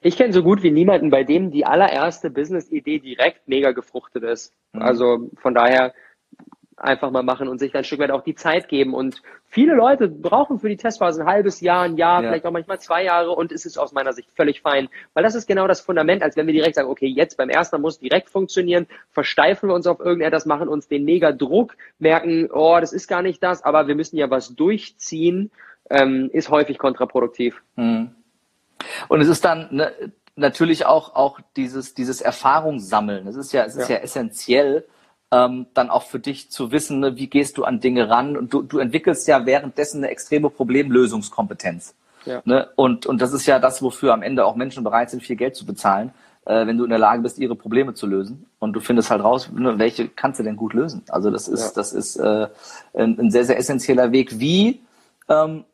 [0.00, 4.52] Ich kenne so gut wie niemanden, bei dem die allererste Business-Idee direkt mega gefruchtet ist.
[4.72, 4.82] Mhm.
[4.82, 5.94] Also von daher
[6.82, 8.92] einfach mal machen und sich dann ein Stück weit auch die Zeit geben.
[8.92, 12.28] Und viele Leute brauchen für die Testphase ein halbes Jahr, ein Jahr, ja.
[12.28, 14.88] vielleicht auch manchmal zwei Jahre und es ist aus meiner Sicht völlig fein.
[15.14, 17.76] Weil das ist genau das Fundament, als wenn wir direkt sagen, okay, jetzt beim ersten
[17.76, 22.50] Mal muss direkt funktionieren, versteifen wir uns auf irgendetwas, machen uns den mega Druck, merken,
[22.52, 25.50] oh, das ist gar nicht das, aber wir müssen ja was durchziehen,
[25.88, 27.62] ähm, ist häufig kontraproduktiv.
[27.76, 28.10] Mhm.
[29.08, 29.92] Und es ist dann ne,
[30.34, 33.26] natürlich auch, auch dieses, dieses Erfahrungssammeln.
[33.28, 34.84] Es ist ja, es ist ja, ja essentiell,
[35.32, 38.36] ähm, dann auch für dich zu wissen, ne, wie gehst du an Dinge ran.
[38.36, 41.94] Und du, du entwickelst ja währenddessen eine extreme Problemlösungskompetenz.
[42.26, 42.42] Ja.
[42.44, 42.68] Ne?
[42.76, 45.56] Und, und das ist ja das, wofür am Ende auch Menschen bereit sind, viel Geld
[45.56, 46.12] zu bezahlen,
[46.44, 48.46] äh, wenn du in der Lage bist, ihre Probleme zu lösen.
[48.58, 51.02] Und du findest halt raus, ne, welche kannst du denn gut lösen.
[51.08, 51.72] Also das ist, ja.
[51.74, 52.48] das ist äh,
[52.92, 54.38] ein, ein, sehr, sehr essentieller Weg.
[54.38, 54.82] Wie,
[55.30, 55.64] ähm,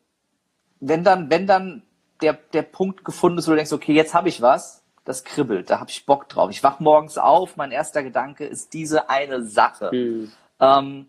[0.79, 1.83] wenn dann, wenn dann
[2.21, 4.78] der, der Punkt gefunden ist, wo du denkst, okay, jetzt habe ich was,
[5.09, 6.51] das kribbelt, da habe ich Bock drauf.
[6.51, 9.89] Ich wach morgens auf, mein erster Gedanke ist diese eine Sache.
[9.91, 10.31] Mhm.
[10.59, 11.07] Ähm,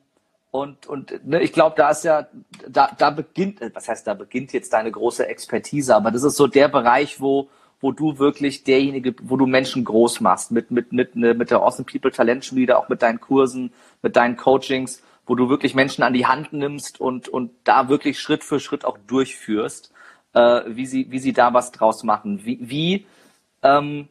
[0.51, 2.27] und und ne, ich glaube, da ist ja,
[2.67, 6.47] da, da beginnt, was heißt, da beginnt jetzt deine große Expertise, aber das ist so
[6.47, 7.51] der Bereich, wo,
[7.83, 11.61] wo du wirklich derjenige, wo du Menschen groß machst, mit, mit, mit, ne, mit der
[11.61, 13.71] Awesome People Talent Schmiede, auch mit deinen Kursen,
[14.01, 18.19] mit deinen Coachings, wo du wirklich Menschen an die Hand nimmst und, und da wirklich
[18.19, 19.93] Schritt für Schritt auch durchführst
[20.33, 22.45] äh, wie, sie, wie sie da was draus machen.
[22.45, 23.07] Wie, wie
[23.63, 24.09] ähm,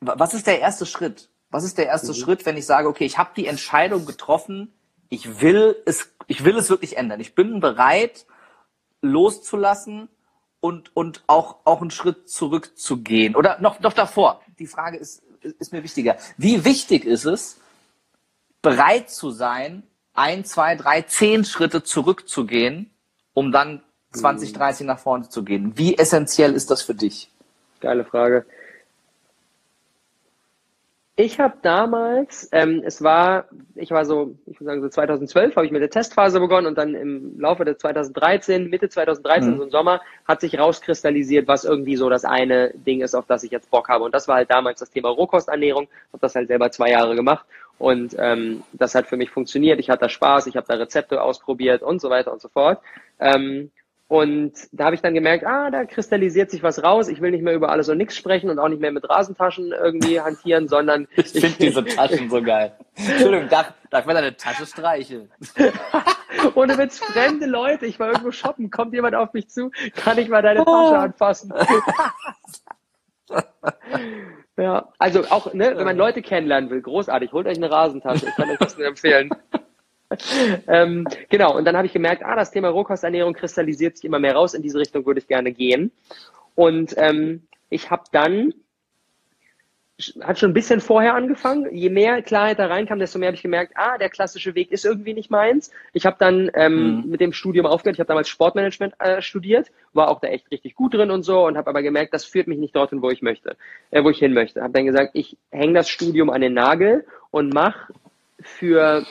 [0.00, 1.30] was ist der erste Schritt?
[1.50, 2.16] Was ist der erste mhm.
[2.16, 4.72] Schritt, wenn ich sage, okay, ich habe die Entscheidung getroffen,
[5.08, 7.20] ich will es, ich will es wirklich ändern.
[7.20, 8.26] Ich bin bereit,
[9.02, 10.08] loszulassen
[10.60, 13.36] und, und auch, auch einen Schritt zurückzugehen.
[13.36, 14.40] Oder noch, noch davor.
[14.58, 16.16] Die Frage ist, ist mir wichtiger.
[16.38, 17.60] Wie wichtig ist es,
[18.62, 19.82] bereit zu sein,
[20.14, 22.90] ein, zwei, drei, zehn Schritte zurückzugehen,
[23.34, 23.82] um dann
[24.12, 25.76] 2030 nach vorne zu gehen?
[25.76, 27.31] Wie essentiell ist das für dich?
[27.82, 28.46] Geile Frage.
[31.14, 35.66] Ich habe damals, ähm, es war, ich war so, ich würde sagen so 2012 habe
[35.66, 39.56] ich mit der Testphase begonnen und dann im Laufe der 2013, Mitte 2013, mhm.
[39.58, 43.44] so im Sommer, hat sich rauskristallisiert, was irgendwie so das eine Ding ist, auf das
[43.44, 44.04] ich jetzt Bock habe.
[44.04, 45.86] Und das war halt damals das Thema Rohkosternährung.
[46.12, 47.44] Habe das halt selber zwei Jahre gemacht
[47.78, 49.80] und ähm, das hat für mich funktioniert.
[49.80, 52.80] Ich hatte da Spaß, ich habe da Rezepte ausprobiert und so weiter und so fort.
[53.20, 53.70] Ähm,
[54.12, 57.08] und da habe ich dann gemerkt, ah, da kristallisiert sich was raus.
[57.08, 59.72] Ich will nicht mehr über alles und nichts sprechen und auch nicht mehr mit Rasentaschen
[59.72, 61.08] irgendwie hantieren, sondern.
[61.16, 62.76] Ich finde diese Taschen so geil.
[62.94, 65.30] Entschuldigung, darf, darf man deine Tasche streicheln?
[66.54, 70.28] Ohne Witz, fremde Leute, ich war irgendwo shoppen, kommt jemand auf mich zu, kann ich
[70.28, 71.54] mal deine Tasche anfassen?
[74.58, 78.34] ja, also auch, ne, wenn man Leute kennenlernen will, großartig, holt euch eine Rasentasche, ich
[78.34, 79.30] kann euch das nur empfehlen.
[80.68, 84.34] ähm, genau, und dann habe ich gemerkt, ah, das Thema Rohkosternährung kristallisiert sich immer mehr
[84.34, 85.92] raus, in diese Richtung würde ich gerne gehen.
[86.54, 88.52] Und ähm, ich habe dann,
[90.20, 93.42] hat schon ein bisschen vorher angefangen, je mehr Klarheit da reinkam, desto mehr habe ich
[93.42, 95.70] gemerkt, ah, der klassische Weg ist irgendwie nicht meins.
[95.92, 97.10] Ich habe dann ähm, mhm.
[97.10, 100.74] mit dem Studium aufgehört, ich habe damals Sportmanagement äh, studiert, war auch da echt richtig
[100.74, 103.22] gut drin und so und habe aber gemerkt, das führt mich nicht dorthin, wo ich
[103.22, 103.56] möchte,
[103.90, 104.62] äh, wo ich hin möchte.
[104.62, 107.92] Habe dann gesagt, ich hänge das Studium an den Nagel und mache
[108.42, 109.06] für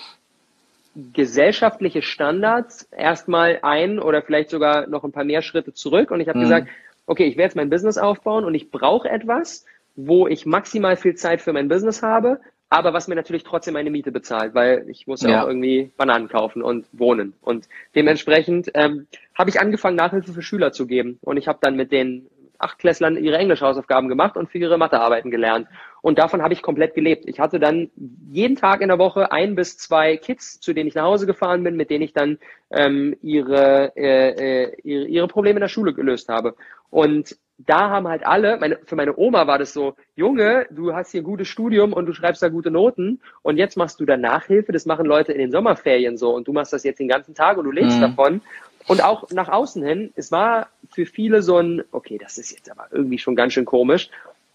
[0.95, 6.11] gesellschaftliche Standards erstmal ein oder vielleicht sogar noch ein paar mehr Schritte zurück.
[6.11, 6.43] Und ich habe mhm.
[6.43, 6.67] gesagt,
[7.05, 9.65] okay, ich werde jetzt mein Business aufbauen und ich brauche etwas,
[9.95, 12.39] wo ich maximal viel Zeit für mein Business habe,
[12.69, 15.91] aber was mir natürlich trotzdem meine Miete bezahlt, weil ich muss ja, ja auch irgendwie
[15.97, 17.33] Bananen kaufen und wohnen.
[17.41, 21.19] Und dementsprechend ähm, habe ich angefangen, Nachhilfe für Schüler zu geben.
[21.21, 22.27] Und ich habe dann mit den
[22.57, 25.67] Achtklässlern ihre Englischhausaufgaben gemacht und für ihre Mathearbeiten gelernt.
[26.01, 27.25] Und davon habe ich komplett gelebt.
[27.27, 27.91] Ich hatte dann
[28.31, 31.63] jeden Tag in der Woche ein bis zwei Kids, zu denen ich nach Hause gefahren
[31.63, 32.39] bin, mit denen ich dann
[32.71, 36.55] ähm, ihre, äh, äh, ihre, ihre Probleme in der Schule gelöst habe.
[36.89, 41.11] Und da haben halt alle, meine, für meine Oma war das so, Junge, du hast
[41.11, 44.17] hier ein gutes Studium und du schreibst da gute Noten und jetzt machst du da
[44.17, 47.35] Nachhilfe, das machen Leute in den Sommerferien so und du machst das jetzt den ganzen
[47.35, 48.01] Tag und du lebst mhm.
[48.01, 48.41] davon.
[48.87, 52.71] Und auch nach außen hin, es war für viele so ein, okay, das ist jetzt
[52.71, 54.09] aber irgendwie schon ganz schön komisch.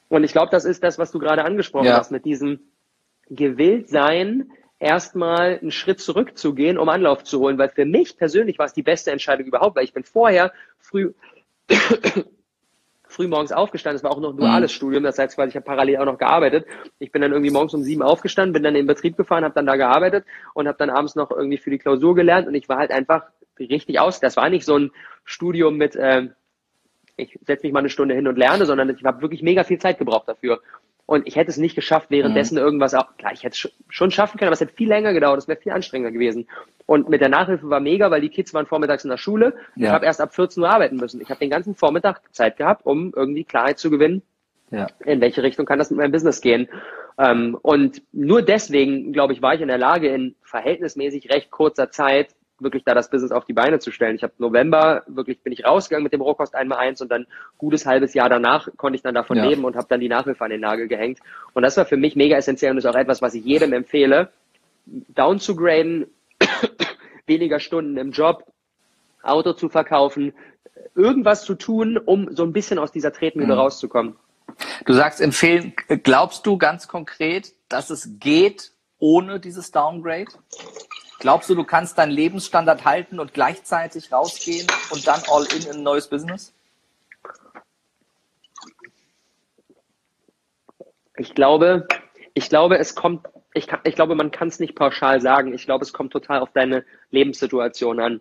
[0.09, 1.99] Und ich glaube, das ist das, was du gerade angesprochen ja.
[1.99, 2.61] hast, mit diesem
[3.29, 7.59] Gewilltsein, erstmal einen Schritt zurückzugehen, um Anlauf zu holen.
[7.59, 11.13] Weil für mich persönlich war es die beste Entscheidung überhaupt, weil ich bin vorher früh,
[13.05, 13.97] früh morgens aufgestanden.
[13.97, 14.77] Es war auch noch ein duales mhm.
[14.77, 16.67] Studium, das heißt, weil ich habe parallel auch noch gearbeitet.
[16.99, 19.55] Ich bin dann irgendwie morgens um sieben aufgestanden, bin dann in den Betrieb gefahren, habe
[19.55, 22.69] dann da gearbeitet und habe dann abends noch irgendwie für die Klausur gelernt und ich
[22.69, 23.25] war halt einfach
[23.59, 24.21] richtig aus.
[24.21, 24.93] Das war nicht so ein
[25.25, 26.29] Studium mit, äh,
[27.17, 29.79] ich setze mich mal eine Stunde hin und lerne, sondern ich habe wirklich mega viel
[29.79, 30.61] Zeit gebraucht dafür.
[31.07, 32.65] Und ich hätte es nicht geschafft, währenddessen mhm.
[32.65, 35.39] irgendwas auch, klar, ich hätte es schon schaffen können, aber es hätte viel länger gedauert,
[35.39, 36.49] es wäre viel anstrengender gewesen.
[36.85, 39.55] Und mit der Nachhilfe war mega, weil die Kids waren vormittags in der Schule.
[39.77, 39.87] Ja.
[39.87, 41.21] Ich habe erst ab 14 Uhr arbeiten müssen.
[41.21, 44.23] Ich habe den ganzen Vormittag Zeit gehabt, um irgendwie Klarheit zu gewinnen,
[44.71, 44.89] ja.
[45.05, 46.69] in welche Richtung kann das mit meinem Business gehen.
[47.19, 51.91] Ähm, und nur deswegen, glaube ich, war ich in der Lage, in verhältnismäßig recht kurzer
[51.91, 54.17] Zeit wirklich da das Business auf die Beine zu stellen.
[54.17, 57.27] Ich habe November wirklich bin ich rausgegangen mit dem Rohkost einmal eins und dann
[57.59, 59.47] gutes halbes Jahr danach konnte ich dann davon ja.
[59.47, 61.21] leben und habe dann die Nachhilfe an den Nagel gehängt.
[61.55, 64.31] Und das war für mich mega essentiell und ist auch etwas, was ich jedem empfehle,
[64.87, 66.07] down zu graden,
[67.27, 68.45] weniger Stunden im Job,
[69.23, 70.33] Auto zu verkaufen,
[70.95, 73.61] irgendwas zu tun, um so ein bisschen aus dieser Tretmühle mhm.
[73.61, 74.17] rauszukommen.
[74.85, 80.27] Du sagst empfehlen, glaubst du ganz konkret, dass es geht ohne dieses Downgrade?
[81.19, 85.77] Glaubst du, du kannst deinen Lebensstandard halten und gleichzeitig rausgehen und dann all in in
[85.77, 86.53] ein neues Business?
[91.17, 91.89] Ich glaube,
[92.35, 95.55] ich glaube, es kommt, ich, ich glaube, man kann es nicht pauschal sagen.
[95.55, 98.21] Ich glaube, es kommt total auf deine Lebenssituation an.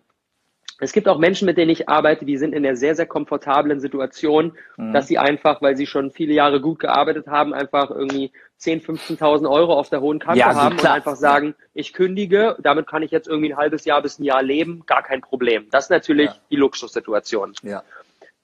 [0.78, 3.80] Es gibt auch Menschen, mit denen ich arbeite, die sind in der sehr, sehr komfortablen
[3.80, 4.92] Situation, mhm.
[4.92, 9.50] dass sie einfach, weil sie schon viele Jahre gut gearbeitet haben, einfach irgendwie 10.000, 15.000
[9.50, 10.92] Euro auf der hohen Kante ja, haben klar.
[10.92, 14.24] und einfach sagen, ich kündige, damit kann ich jetzt irgendwie ein halbes Jahr bis ein
[14.24, 15.66] Jahr leben, gar kein Problem.
[15.70, 16.36] Das ist natürlich ja.
[16.50, 17.54] die Luxussituation.
[17.62, 17.82] Ja.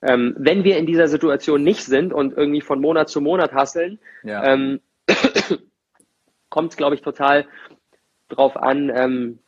[0.01, 3.99] Ähm, wenn wir in dieser Situation nicht sind und irgendwie von Monat zu Monat hasseln,
[4.25, 4.81] ähm,
[6.49, 7.47] kommt es, glaube ich, total
[8.29, 9.39] drauf an, ähm,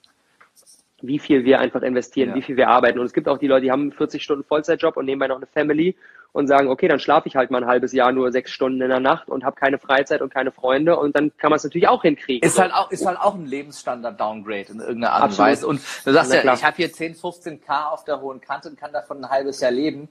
[1.07, 2.35] wie viel wir einfach investieren, ja.
[2.37, 2.99] wie viel wir arbeiten.
[2.99, 5.47] Und es gibt auch die Leute, die haben 40 Stunden Vollzeitjob und nebenbei noch eine
[5.47, 5.97] Family
[6.35, 8.89] und sagen, okay, dann schlafe ich halt mal ein halbes Jahr nur sechs Stunden in
[8.89, 11.87] der Nacht und habe keine Freizeit und keine Freunde und dann kann man es natürlich
[11.87, 12.47] auch hinkriegen.
[12.47, 15.67] Ist halt auch, ist halt auch ein Lebensstandard-Downgrade in irgendeiner Art und Weise.
[15.69, 18.77] Und du sagst ja, ich habe hier 10, 15 K auf der hohen Kante und
[18.77, 20.09] kann davon ein halbes Jahr leben.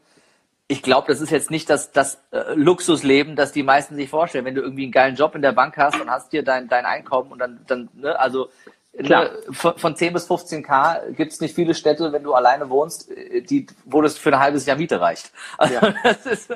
[0.69, 4.45] Ich glaube, das ist jetzt nicht das, das äh, Luxusleben, das die meisten sich vorstellen.
[4.45, 6.85] Wenn du irgendwie einen geilen Job in der Bank hast und hast dir dein, dein
[6.85, 8.47] Einkommen und dann, dann ne, also
[8.95, 9.31] Klar.
[9.49, 13.09] Von, von 10 bis 15k gibt es nicht viele Städte, wenn du alleine wohnst,
[13.49, 15.31] die, wo das für ein halbes Jahr Miete reicht.
[15.57, 15.93] Also ja.
[16.03, 16.49] das ist,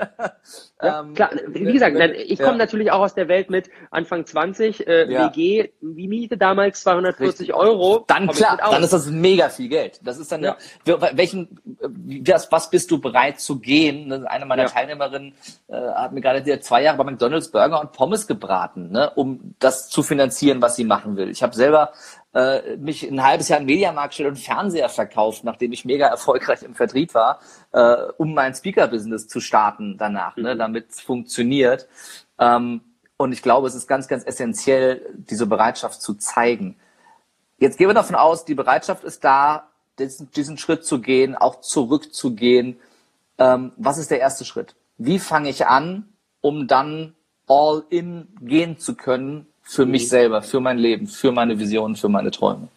[0.84, 2.58] ja, ähm, klar, wie gesagt, ich komme ja.
[2.58, 5.10] natürlich auch aus der Welt mit Anfang 20, äh.
[5.10, 7.56] WG, wie Miete damals 240 Richtig.
[7.56, 8.04] Euro.
[8.08, 10.00] Dann klar, dann ist das mega viel Geld.
[10.04, 10.58] Das ist dann, ja.
[10.86, 11.60] welchen,
[12.22, 14.14] das, was bist du bereit zu gehen?
[14.28, 15.34] Eine meiner Teilnehmerinnen
[15.70, 19.90] äh, hat mir gerade zwei Jahre bei McDonalds Burger und Pommes gebraten, ne, um das
[19.90, 21.30] zu finanzieren, was sie machen will.
[21.30, 21.94] Ich habe selber
[22.34, 26.64] äh, mich ein halbes Jahr in Mediamarkt stellt und Fernseher verkauft, nachdem ich mega erfolgreich
[26.64, 27.40] im Vertrieb war,
[27.72, 30.60] äh, um mein Speaker-Business zu starten danach, ne, mhm.
[30.60, 31.88] damit es funktioniert.
[32.40, 32.82] Ähm,
[33.18, 36.78] und ich glaube, es ist ganz, ganz essentiell, diese Bereitschaft zu zeigen.
[37.58, 41.62] Jetzt gehen wir davon aus, die Bereitschaft ist da, diesen, diesen Schritt zu gehen, auch
[41.62, 42.80] zurückzugehen.
[43.40, 44.76] Ähm, was ist der erste Schritt?
[45.00, 46.10] Wie fange ich an,
[46.42, 47.16] um dann
[47.48, 50.08] all in gehen zu können für mich mhm.
[50.08, 52.70] selber, für mein Leben, für meine Visionen, für meine Träume.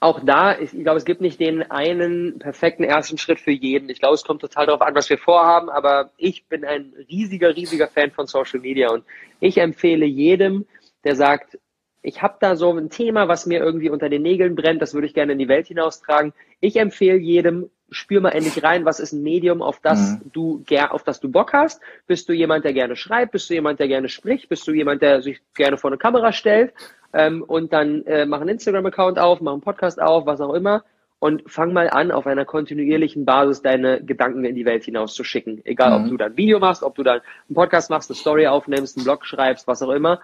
[0.00, 3.88] Auch da, ich glaube, es gibt nicht den einen perfekten ersten Schritt für jeden.
[3.88, 7.56] Ich glaube, es kommt total darauf an, was wir vorhaben, aber ich bin ein riesiger,
[7.56, 9.04] riesiger Fan von Social Media und
[9.40, 10.66] ich empfehle jedem,
[11.04, 11.58] der sagt,
[12.06, 15.08] ich habe da so ein Thema, was mir irgendwie unter den Nägeln brennt, das würde
[15.08, 16.32] ich gerne in die Welt hinaustragen.
[16.60, 20.30] Ich empfehle jedem, spür mal endlich rein, was ist ein Medium, auf das mhm.
[20.32, 21.80] du auf das du Bock hast.
[22.06, 23.32] Bist du jemand, der gerne schreibt?
[23.32, 24.48] Bist du jemand, der gerne spricht?
[24.48, 26.72] Bist du jemand, der sich gerne vor eine Kamera stellt?
[27.12, 30.84] Ähm, und dann äh, mach einen Instagram-Account auf, mach einen Podcast auf, was auch immer.
[31.18, 35.24] Und fang mal an, auf einer kontinuierlichen Basis deine Gedanken in die Welt hinaus zu
[35.24, 35.60] schicken.
[35.64, 36.04] Egal, mhm.
[36.04, 38.96] ob du da ein Video machst, ob du da einen Podcast machst, eine Story aufnimmst,
[38.96, 40.20] einen Blog schreibst, was auch immer.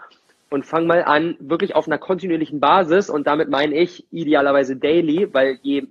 [0.53, 3.09] Und fang mal an, wirklich auf einer kontinuierlichen Basis.
[3.09, 5.87] Und damit meine ich idealerweise daily, weil je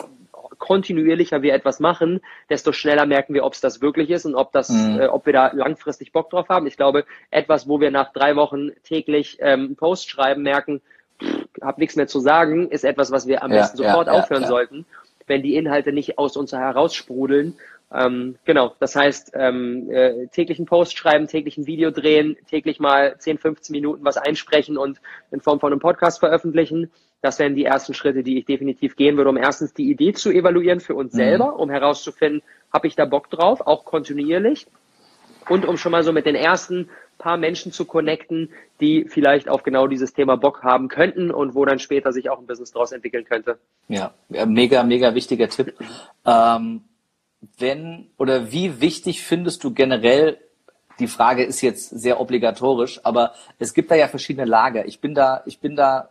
[0.62, 4.52] kontinuierlicher wir etwas machen, desto schneller merken wir, ob es das wirklich ist und ob
[4.52, 5.00] das, mhm.
[5.00, 6.68] äh, ob wir da langfristig Bock drauf haben.
[6.68, 10.82] Ich glaube, etwas, wo wir nach drei Wochen täglich ähm, Post schreiben, merken,
[11.62, 14.44] habe nichts mehr zu sagen, ist etwas, was wir am ja, besten sofort ja, aufhören
[14.44, 14.86] ja, sollten,
[15.28, 17.56] wenn die Inhalte nicht aus uns heraussprudeln.
[17.94, 23.38] Ähm, genau, das heißt, ähm, äh, täglichen Post schreiben, täglichen Video drehen, täglich mal 10,
[23.38, 26.90] 15 Minuten was einsprechen und in Form von einem Podcast veröffentlichen.
[27.22, 30.32] Das wären die ersten Schritte, die ich definitiv gehen würde, um erstens die Idee zu
[30.32, 31.18] evaluieren für uns mhm.
[31.18, 34.68] selber, um herauszufinden, habe ich da Bock drauf, auch kontinuierlich.
[35.50, 39.64] Und um schon mal so mit den ersten paar Menschen zu connecten, die vielleicht auf
[39.64, 42.92] genau dieses Thema Bock haben könnten und wo dann später sich auch ein Business daraus
[42.92, 43.60] entwickeln könnte.
[43.88, 45.74] Ja, mega, mega wichtiger Tipp.
[46.24, 46.84] Ähm,
[47.58, 50.38] wenn oder wie wichtig findest du generell,
[51.00, 54.86] die Frage ist jetzt sehr obligatorisch, aber es gibt da ja verschiedene Lager.
[54.86, 56.10] Ich bin da, ich bin da,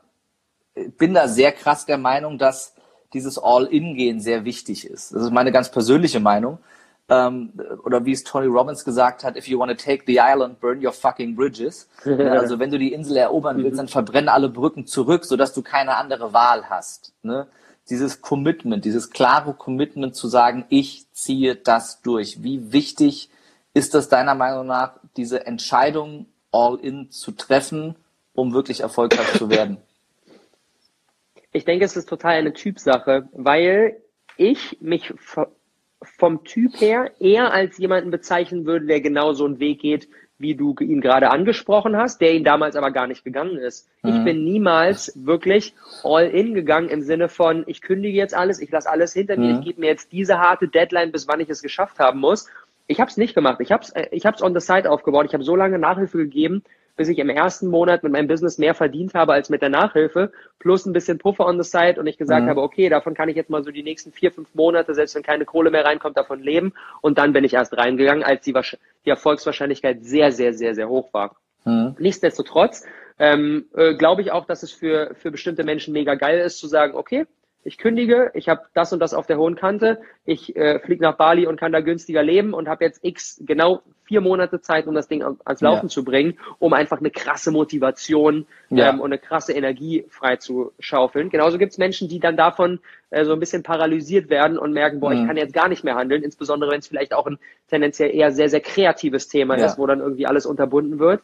[0.98, 2.74] bin da sehr krass der Meinung, dass
[3.12, 5.14] dieses All-In-Gehen sehr wichtig ist.
[5.14, 6.58] Das ist meine ganz persönliche Meinung
[7.10, 7.52] ähm,
[7.84, 10.84] oder wie es Tony Robbins gesagt hat, if you want to take the island, burn
[10.84, 11.88] your fucking bridges.
[12.04, 15.96] also wenn du die Insel erobern willst, dann verbrenne alle Brücken zurück, sodass du keine
[15.96, 17.12] andere Wahl hast.
[17.90, 22.42] Dieses Commitment, dieses klare Commitment zu sagen, ich ziehe das durch.
[22.42, 23.28] Wie wichtig
[23.74, 27.96] ist das deiner Meinung nach, diese Entscheidung all in zu treffen,
[28.32, 29.78] um wirklich erfolgreich zu werden?
[31.52, 34.00] Ich denke, es ist total eine Typsache, weil
[34.36, 35.12] ich mich
[36.02, 40.08] vom Typ her eher als jemanden bezeichnen würde, der genau so einen Weg geht,
[40.40, 43.86] wie du ihn gerade angesprochen hast, der ihn damals aber gar nicht gegangen ist.
[44.02, 44.10] Mhm.
[44.10, 48.70] Ich bin niemals wirklich all in gegangen im Sinne von, ich kündige jetzt alles, ich
[48.70, 49.64] lasse alles hinter mir, ich mhm.
[49.64, 52.48] gebe mir jetzt diese harte Deadline, bis wann ich es geschafft haben muss.
[52.86, 53.60] Ich habe es nicht gemacht.
[53.60, 55.26] Ich habe es ich hab's on the side aufgebaut.
[55.26, 56.64] Ich habe so lange Nachhilfe gegeben,
[57.00, 60.32] bis ich im ersten Monat mit meinem Business mehr verdient habe als mit der Nachhilfe,
[60.58, 62.50] plus ein bisschen Puffer on the side und ich gesagt mhm.
[62.50, 65.22] habe, okay, davon kann ich jetzt mal so die nächsten vier, fünf Monate, selbst wenn
[65.22, 66.74] keine Kohle mehr reinkommt, davon leben.
[67.00, 71.14] Und dann bin ich erst reingegangen, als die, die Erfolgswahrscheinlichkeit sehr, sehr, sehr, sehr hoch
[71.14, 71.36] war.
[71.64, 71.96] Mhm.
[71.98, 72.84] Nichtsdestotrotz
[73.18, 76.66] ähm, äh, glaube ich auch, dass es für, für bestimmte Menschen mega geil ist, zu
[76.66, 77.24] sagen, okay,
[77.62, 81.16] ich kündige, ich habe das und das auf der hohen Kante, ich äh, fliege nach
[81.16, 84.94] Bali und kann da günstiger leben und habe jetzt x genau vier Monate Zeit, um
[84.94, 85.88] das Ding ans Laufen ja.
[85.88, 88.88] zu bringen, um einfach eine krasse Motivation ja.
[88.88, 91.28] ähm, und eine krasse Energie frei zu schaufeln.
[91.28, 92.80] Genauso gibt es Menschen, die dann davon
[93.10, 95.20] äh, so ein bisschen paralysiert werden und merken, boah, mhm.
[95.20, 97.38] ich kann jetzt gar nicht mehr handeln, insbesondere wenn es vielleicht auch ein
[97.68, 99.66] tendenziell eher sehr, sehr kreatives Thema ja.
[99.66, 101.22] ist, wo dann irgendwie alles unterbunden wird.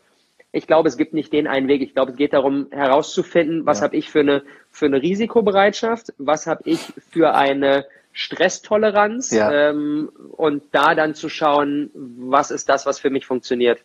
[0.57, 1.83] Ich glaube, es gibt nicht den einen Weg.
[1.83, 3.85] Ich glaube, es geht darum, herauszufinden, was ja.
[3.85, 9.53] habe ich für eine, für eine Risikobereitschaft, was habe ich für eine Stresstoleranz ja.
[9.53, 13.83] ähm, und da dann zu schauen, was ist das, was für mich funktioniert.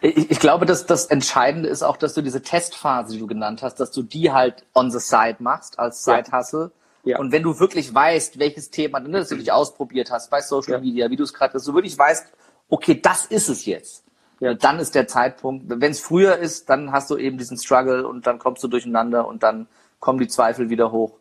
[0.00, 3.62] Ich, ich glaube, dass das Entscheidende ist auch, dass du diese Testphase, die du genannt
[3.62, 6.72] hast, dass du die halt on the side machst als Side-Hustle.
[7.04, 7.20] Ja.
[7.20, 10.80] Und wenn du wirklich weißt, welches Thema, ne, das du dich ausprobiert hast bei Social
[10.80, 12.32] Media, wie du es gerade, dass du wirklich weißt,
[12.68, 14.03] okay, das ist es jetzt
[14.40, 14.54] ja.
[14.54, 18.26] dann ist der Zeitpunkt, wenn es früher ist, dann hast du eben diesen Struggle und
[18.26, 19.66] dann kommst du durcheinander und dann
[20.00, 21.12] kommen die Zweifel wieder hoch.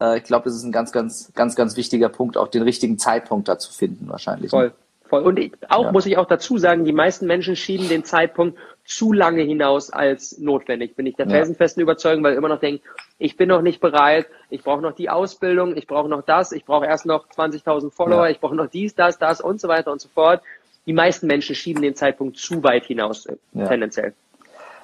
[0.00, 2.98] Äh, ich glaube, das ist ein ganz, ganz, ganz, ganz wichtiger Punkt, auch den richtigen
[2.98, 4.50] Zeitpunkt da zu finden wahrscheinlich.
[4.50, 4.72] Voll.
[5.08, 5.22] Voll.
[5.22, 5.92] Und ich, auch ja.
[5.92, 10.38] muss ich auch dazu sagen, die meisten Menschen schieben den Zeitpunkt zu lange hinaus als
[10.38, 10.96] notwendig.
[10.96, 11.84] Bin ich der felsenfesten ja.
[11.84, 12.82] Überzeugung, weil immer noch denken,
[13.18, 16.64] ich bin noch nicht bereit, ich brauche noch die Ausbildung, ich brauche noch das, ich
[16.66, 18.30] brauche erst noch 20.000 Follower, ja.
[18.30, 20.42] ich brauche noch dies, das, das und so weiter und so fort
[20.88, 23.68] die meisten Menschen schieben den Zeitpunkt zu weit hinaus, äh, ja.
[23.68, 24.14] tendenziell.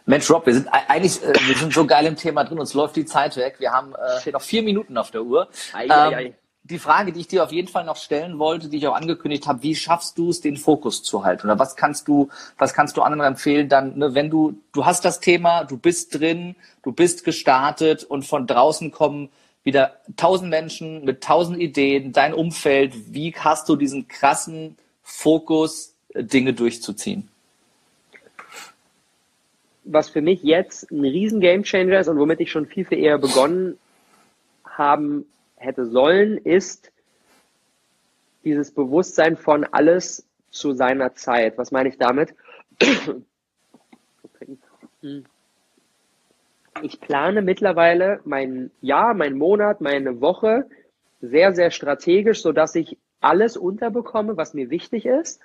[0.05, 2.95] Mensch, Rob, wir sind eigentlich, äh, wir sind so geil im Thema drin, uns läuft
[2.97, 3.57] die Zeit weg.
[3.59, 5.49] Wir haben äh, noch vier Minuten auf der Uhr.
[5.73, 6.35] Ei, ähm, ei,
[6.65, 9.47] Die Frage, die ich dir auf jeden Fall noch stellen wollte, die ich auch angekündigt
[9.47, 11.47] habe, wie schaffst du es, den Fokus zu halten?
[11.47, 12.29] Oder was kannst du,
[12.59, 16.21] was kannst du anderen empfehlen, dann, ne, wenn du, du hast das Thema, du bist
[16.21, 19.31] drin, du bist gestartet und von draußen kommen
[19.63, 26.53] wieder tausend Menschen mit tausend Ideen, dein Umfeld, wie hast du diesen krassen Fokus Dinge
[26.55, 27.29] durchzuziehen.
[29.85, 33.19] Was für mich jetzt ein riesen Gamechanger ist und womit ich schon viel, viel eher
[33.19, 33.79] begonnen
[34.65, 36.91] haben hätte sollen, ist
[38.45, 41.59] dieses Bewusstsein von alles zu seiner Zeit.
[41.59, 42.35] Was meine ich damit?
[46.83, 50.67] Ich plane mittlerweile mein Jahr, mein Monat, meine Woche
[51.21, 55.41] sehr, sehr strategisch, sodass ich alles unterbekomme, was mir wichtig ist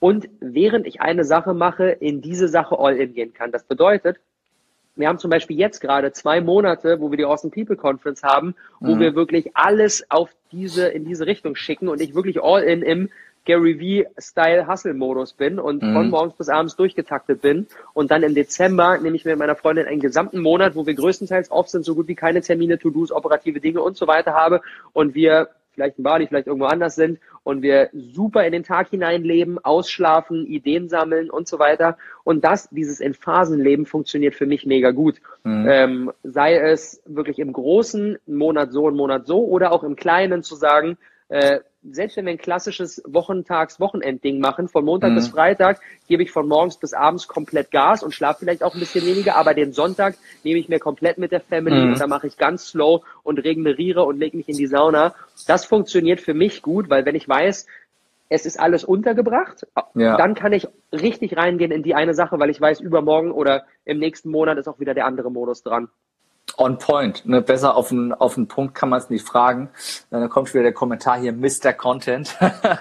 [0.00, 3.52] und während ich eine Sache mache, in diese Sache all in gehen kann.
[3.52, 4.18] Das bedeutet,
[4.96, 8.54] wir haben zum Beispiel jetzt gerade zwei Monate, wo wir die Awesome People Conference haben,
[8.80, 9.00] wo mhm.
[9.00, 13.08] wir wirklich alles auf diese, in diese Richtung schicken und ich wirklich all in im
[13.44, 15.94] Gary V-Style Hustle-Modus bin und mhm.
[15.94, 17.66] von morgens bis abends durchgetaktet bin.
[17.94, 21.50] Und dann im Dezember nehme ich mit meiner Freundin einen gesamten Monat, wo wir größtenteils
[21.50, 24.60] off sind, so gut wie keine Termine, To-Dos, operative Dinge und so weiter habe.
[24.92, 25.48] Und wir
[25.78, 30.44] vielleicht in Bali, vielleicht irgendwo anders sind und wir super in den Tag hineinleben, ausschlafen,
[30.46, 31.96] Ideen sammeln und so weiter.
[32.24, 35.20] Und das, dieses in Phasenleben funktioniert für mich mega gut.
[35.44, 35.66] Mhm.
[35.68, 39.94] Ähm, sei es wirklich im Großen, einen Monat so, einen Monat so, oder auch im
[39.94, 40.98] Kleinen zu sagen,
[41.28, 45.16] äh, selbst wenn wir ein klassisches Wochentags-Wochenendding machen, von Montag mhm.
[45.16, 48.80] bis Freitag gebe ich von morgens bis abends komplett Gas und schlafe vielleicht auch ein
[48.80, 51.92] bisschen weniger, aber den Sonntag nehme ich mir komplett mit der Family mhm.
[51.92, 55.14] und da mache ich ganz slow und regeneriere und lege mich in die Sauna.
[55.46, 57.66] Das funktioniert für mich gut, weil wenn ich weiß,
[58.28, 60.16] es ist alles untergebracht, ja.
[60.16, 63.98] dann kann ich richtig reingehen in die eine Sache, weil ich weiß, übermorgen oder im
[63.98, 65.88] nächsten Monat ist auch wieder der andere Modus dran
[66.58, 67.24] on point.
[67.24, 67.40] Ne?
[67.40, 69.70] Besser auf den, auf den Punkt kann man es nicht fragen.
[70.10, 71.72] Dann kommt wieder der Kommentar hier, Mr.
[71.72, 72.36] Content.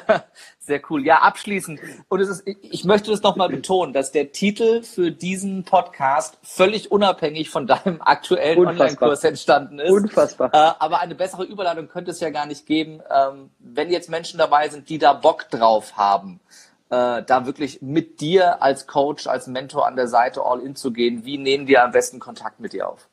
[0.59, 1.05] Sehr cool.
[1.05, 1.80] Ja, abschließend.
[2.09, 6.91] Und es ist, ich möchte das nochmal betonen, dass der Titel für diesen Podcast völlig
[6.91, 9.89] unabhängig von deinem aktuellen Online-Kurs entstanden ist.
[9.89, 10.53] Unfassbar.
[10.53, 14.38] Äh, aber eine bessere Überleitung könnte es ja gar nicht geben, ähm, wenn jetzt Menschen
[14.38, 16.41] dabei sind, die da Bock drauf haben.
[16.89, 20.91] Äh, da wirklich mit dir als Coach, als Mentor an der Seite all in zu
[20.91, 21.23] gehen.
[21.25, 23.09] Wie nehmen wir am besten Kontakt mit dir auf?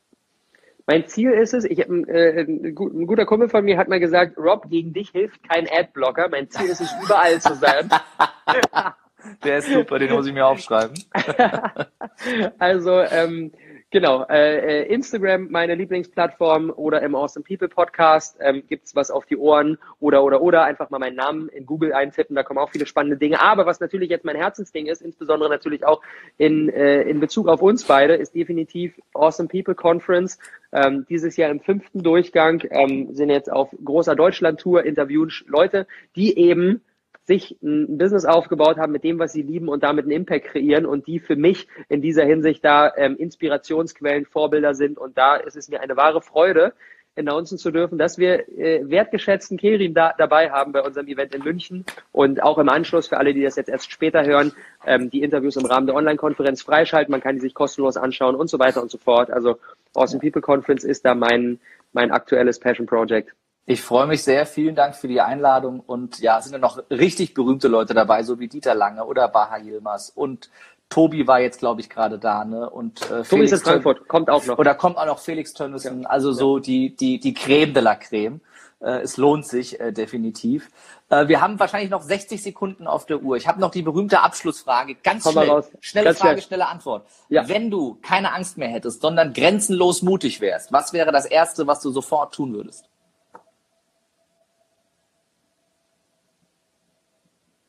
[0.87, 4.37] Mein Ziel ist es, ich hab, äh, ein guter Kumpel von mir hat mal gesagt,
[4.37, 6.29] Rob, gegen dich hilft kein Adblocker.
[6.29, 7.89] Mein Ziel ist es, überall zu sein.
[9.43, 10.93] Der ist super, den muss ich mir aufschreiben.
[12.59, 13.51] also, ähm,
[13.91, 19.25] Genau, äh, äh, Instagram, meine Lieblingsplattform oder im Awesome People Podcast ähm, gibt's was auf
[19.25, 22.71] die Ohren oder oder oder einfach mal meinen Namen in Google eintippen, da kommen auch
[22.71, 23.39] viele spannende Dinge.
[23.39, 26.01] Aber was natürlich jetzt mein Herzensding ist, insbesondere natürlich auch
[26.37, 30.39] in, äh, in Bezug auf uns beide, ist definitiv Awesome People Conference.
[30.73, 36.37] Ähm, dieses Jahr im fünften Durchgang ähm, sind jetzt auf großer Deutschland-Tour, interviewen Leute, die
[36.37, 36.81] eben
[37.25, 40.85] sich ein Business aufgebaut haben mit dem, was sie lieben und damit einen Impact kreieren
[40.85, 44.97] und die für mich in dieser Hinsicht da ähm, Inspirationsquellen, Vorbilder sind.
[44.97, 46.73] Und da ist es mir eine wahre Freude,
[47.17, 51.43] announcen zu dürfen, dass wir äh, wertgeschätzten Kerim da, dabei haben bei unserem Event in
[51.43, 54.51] München und auch im Anschluss für alle, die das jetzt erst später hören,
[54.85, 57.11] ähm, die Interviews im Rahmen der Online-Konferenz freischalten.
[57.11, 59.31] Man kann die sich kostenlos anschauen und so weiter und so fort.
[59.31, 59.57] Also
[59.95, 61.59] Awesome People Conference ist da mein,
[61.93, 63.33] mein aktuelles Passion Project.
[63.67, 64.45] Ich freue mich sehr.
[64.45, 65.79] Vielen Dank für die Einladung.
[65.79, 69.57] Und ja, sind ja noch richtig berühmte Leute dabei, so wie Dieter Lange oder Baha
[69.57, 70.11] Yilmaz.
[70.13, 70.51] Und
[70.89, 72.45] Tobi war jetzt, glaube ich, gerade da.
[72.45, 72.69] Ne?
[72.69, 74.59] Und, äh, Tobi Felix ist in Frankfurt, kommt auch noch.
[74.59, 76.03] Oder kommt auch noch Felix Tönnissen.
[76.03, 76.09] Ja.
[76.09, 76.61] Also so ja.
[76.61, 78.39] die, die, die Creme de la Creme.
[78.81, 80.69] Äh, es lohnt sich äh, definitiv.
[81.09, 83.35] Äh, wir haben wahrscheinlich noch 60 Sekunden auf der Uhr.
[83.35, 84.95] Ich habe noch die berühmte Abschlussfrage.
[84.95, 85.63] Ganz Komm schnell.
[85.79, 86.41] Schnelle Ganz Frage, schnell.
[86.43, 87.07] schnelle Antwort.
[87.29, 87.49] Ja.
[87.49, 91.81] Wenn du keine Angst mehr hättest, sondern grenzenlos mutig wärst, was wäre das Erste, was
[91.81, 92.85] du sofort tun würdest?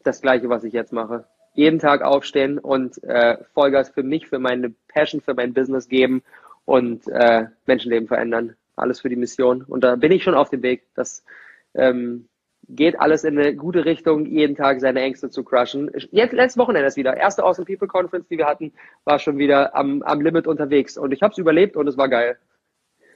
[0.06, 1.24] Das Gleiche, was ich jetzt mache.
[1.54, 6.22] Jeden Tag aufstehen und äh, Vollgas für mich, für meine Passion, für mein Business geben
[6.64, 8.56] und äh, Menschenleben verändern.
[8.76, 9.62] Alles für die Mission.
[9.62, 10.84] Und da bin ich schon auf dem Weg.
[10.94, 11.24] Das
[11.74, 12.28] ähm,
[12.68, 15.90] geht alles in eine gute Richtung, jeden Tag seine Ängste zu crushen.
[16.10, 17.16] Jetzt letztes Wochenende ist wieder.
[17.16, 18.72] Erste Awesome People Conference, die wir hatten,
[19.04, 20.98] war schon wieder am, am Limit unterwegs.
[20.98, 22.36] Und ich habe es überlebt und es war geil.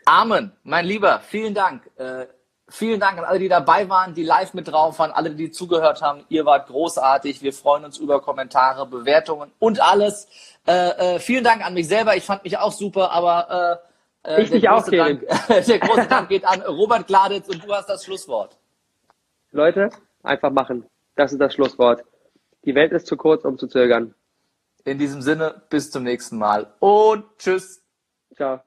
[0.06, 1.82] Amen, mein Lieber, vielen Dank.
[1.96, 2.26] Äh
[2.70, 6.02] Vielen Dank an alle, die dabei waren, die live mit drauf waren, alle, die zugehört
[6.02, 6.24] haben.
[6.28, 7.42] Ihr wart großartig.
[7.42, 10.28] Wir freuen uns über Kommentare, Bewertungen und alles.
[10.66, 12.16] Äh, äh, vielen Dank an mich selber.
[12.16, 13.82] Ich fand mich auch super, aber
[14.24, 17.72] äh, äh ich dich auch, Dank, Der große Dank geht an Robert Gladitz und du
[17.74, 18.56] hast das Schlusswort.
[19.50, 19.90] Leute,
[20.22, 20.86] einfach machen.
[21.16, 22.04] Das ist das Schlusswort.
[22.64, 24.14] Die Welt ist zu kurz, um zu zögern.
[24.84, 27.82] In diesem Sinne, bis zum nächsten Mal und tschüss.
[28.34, 28.60] Ciao.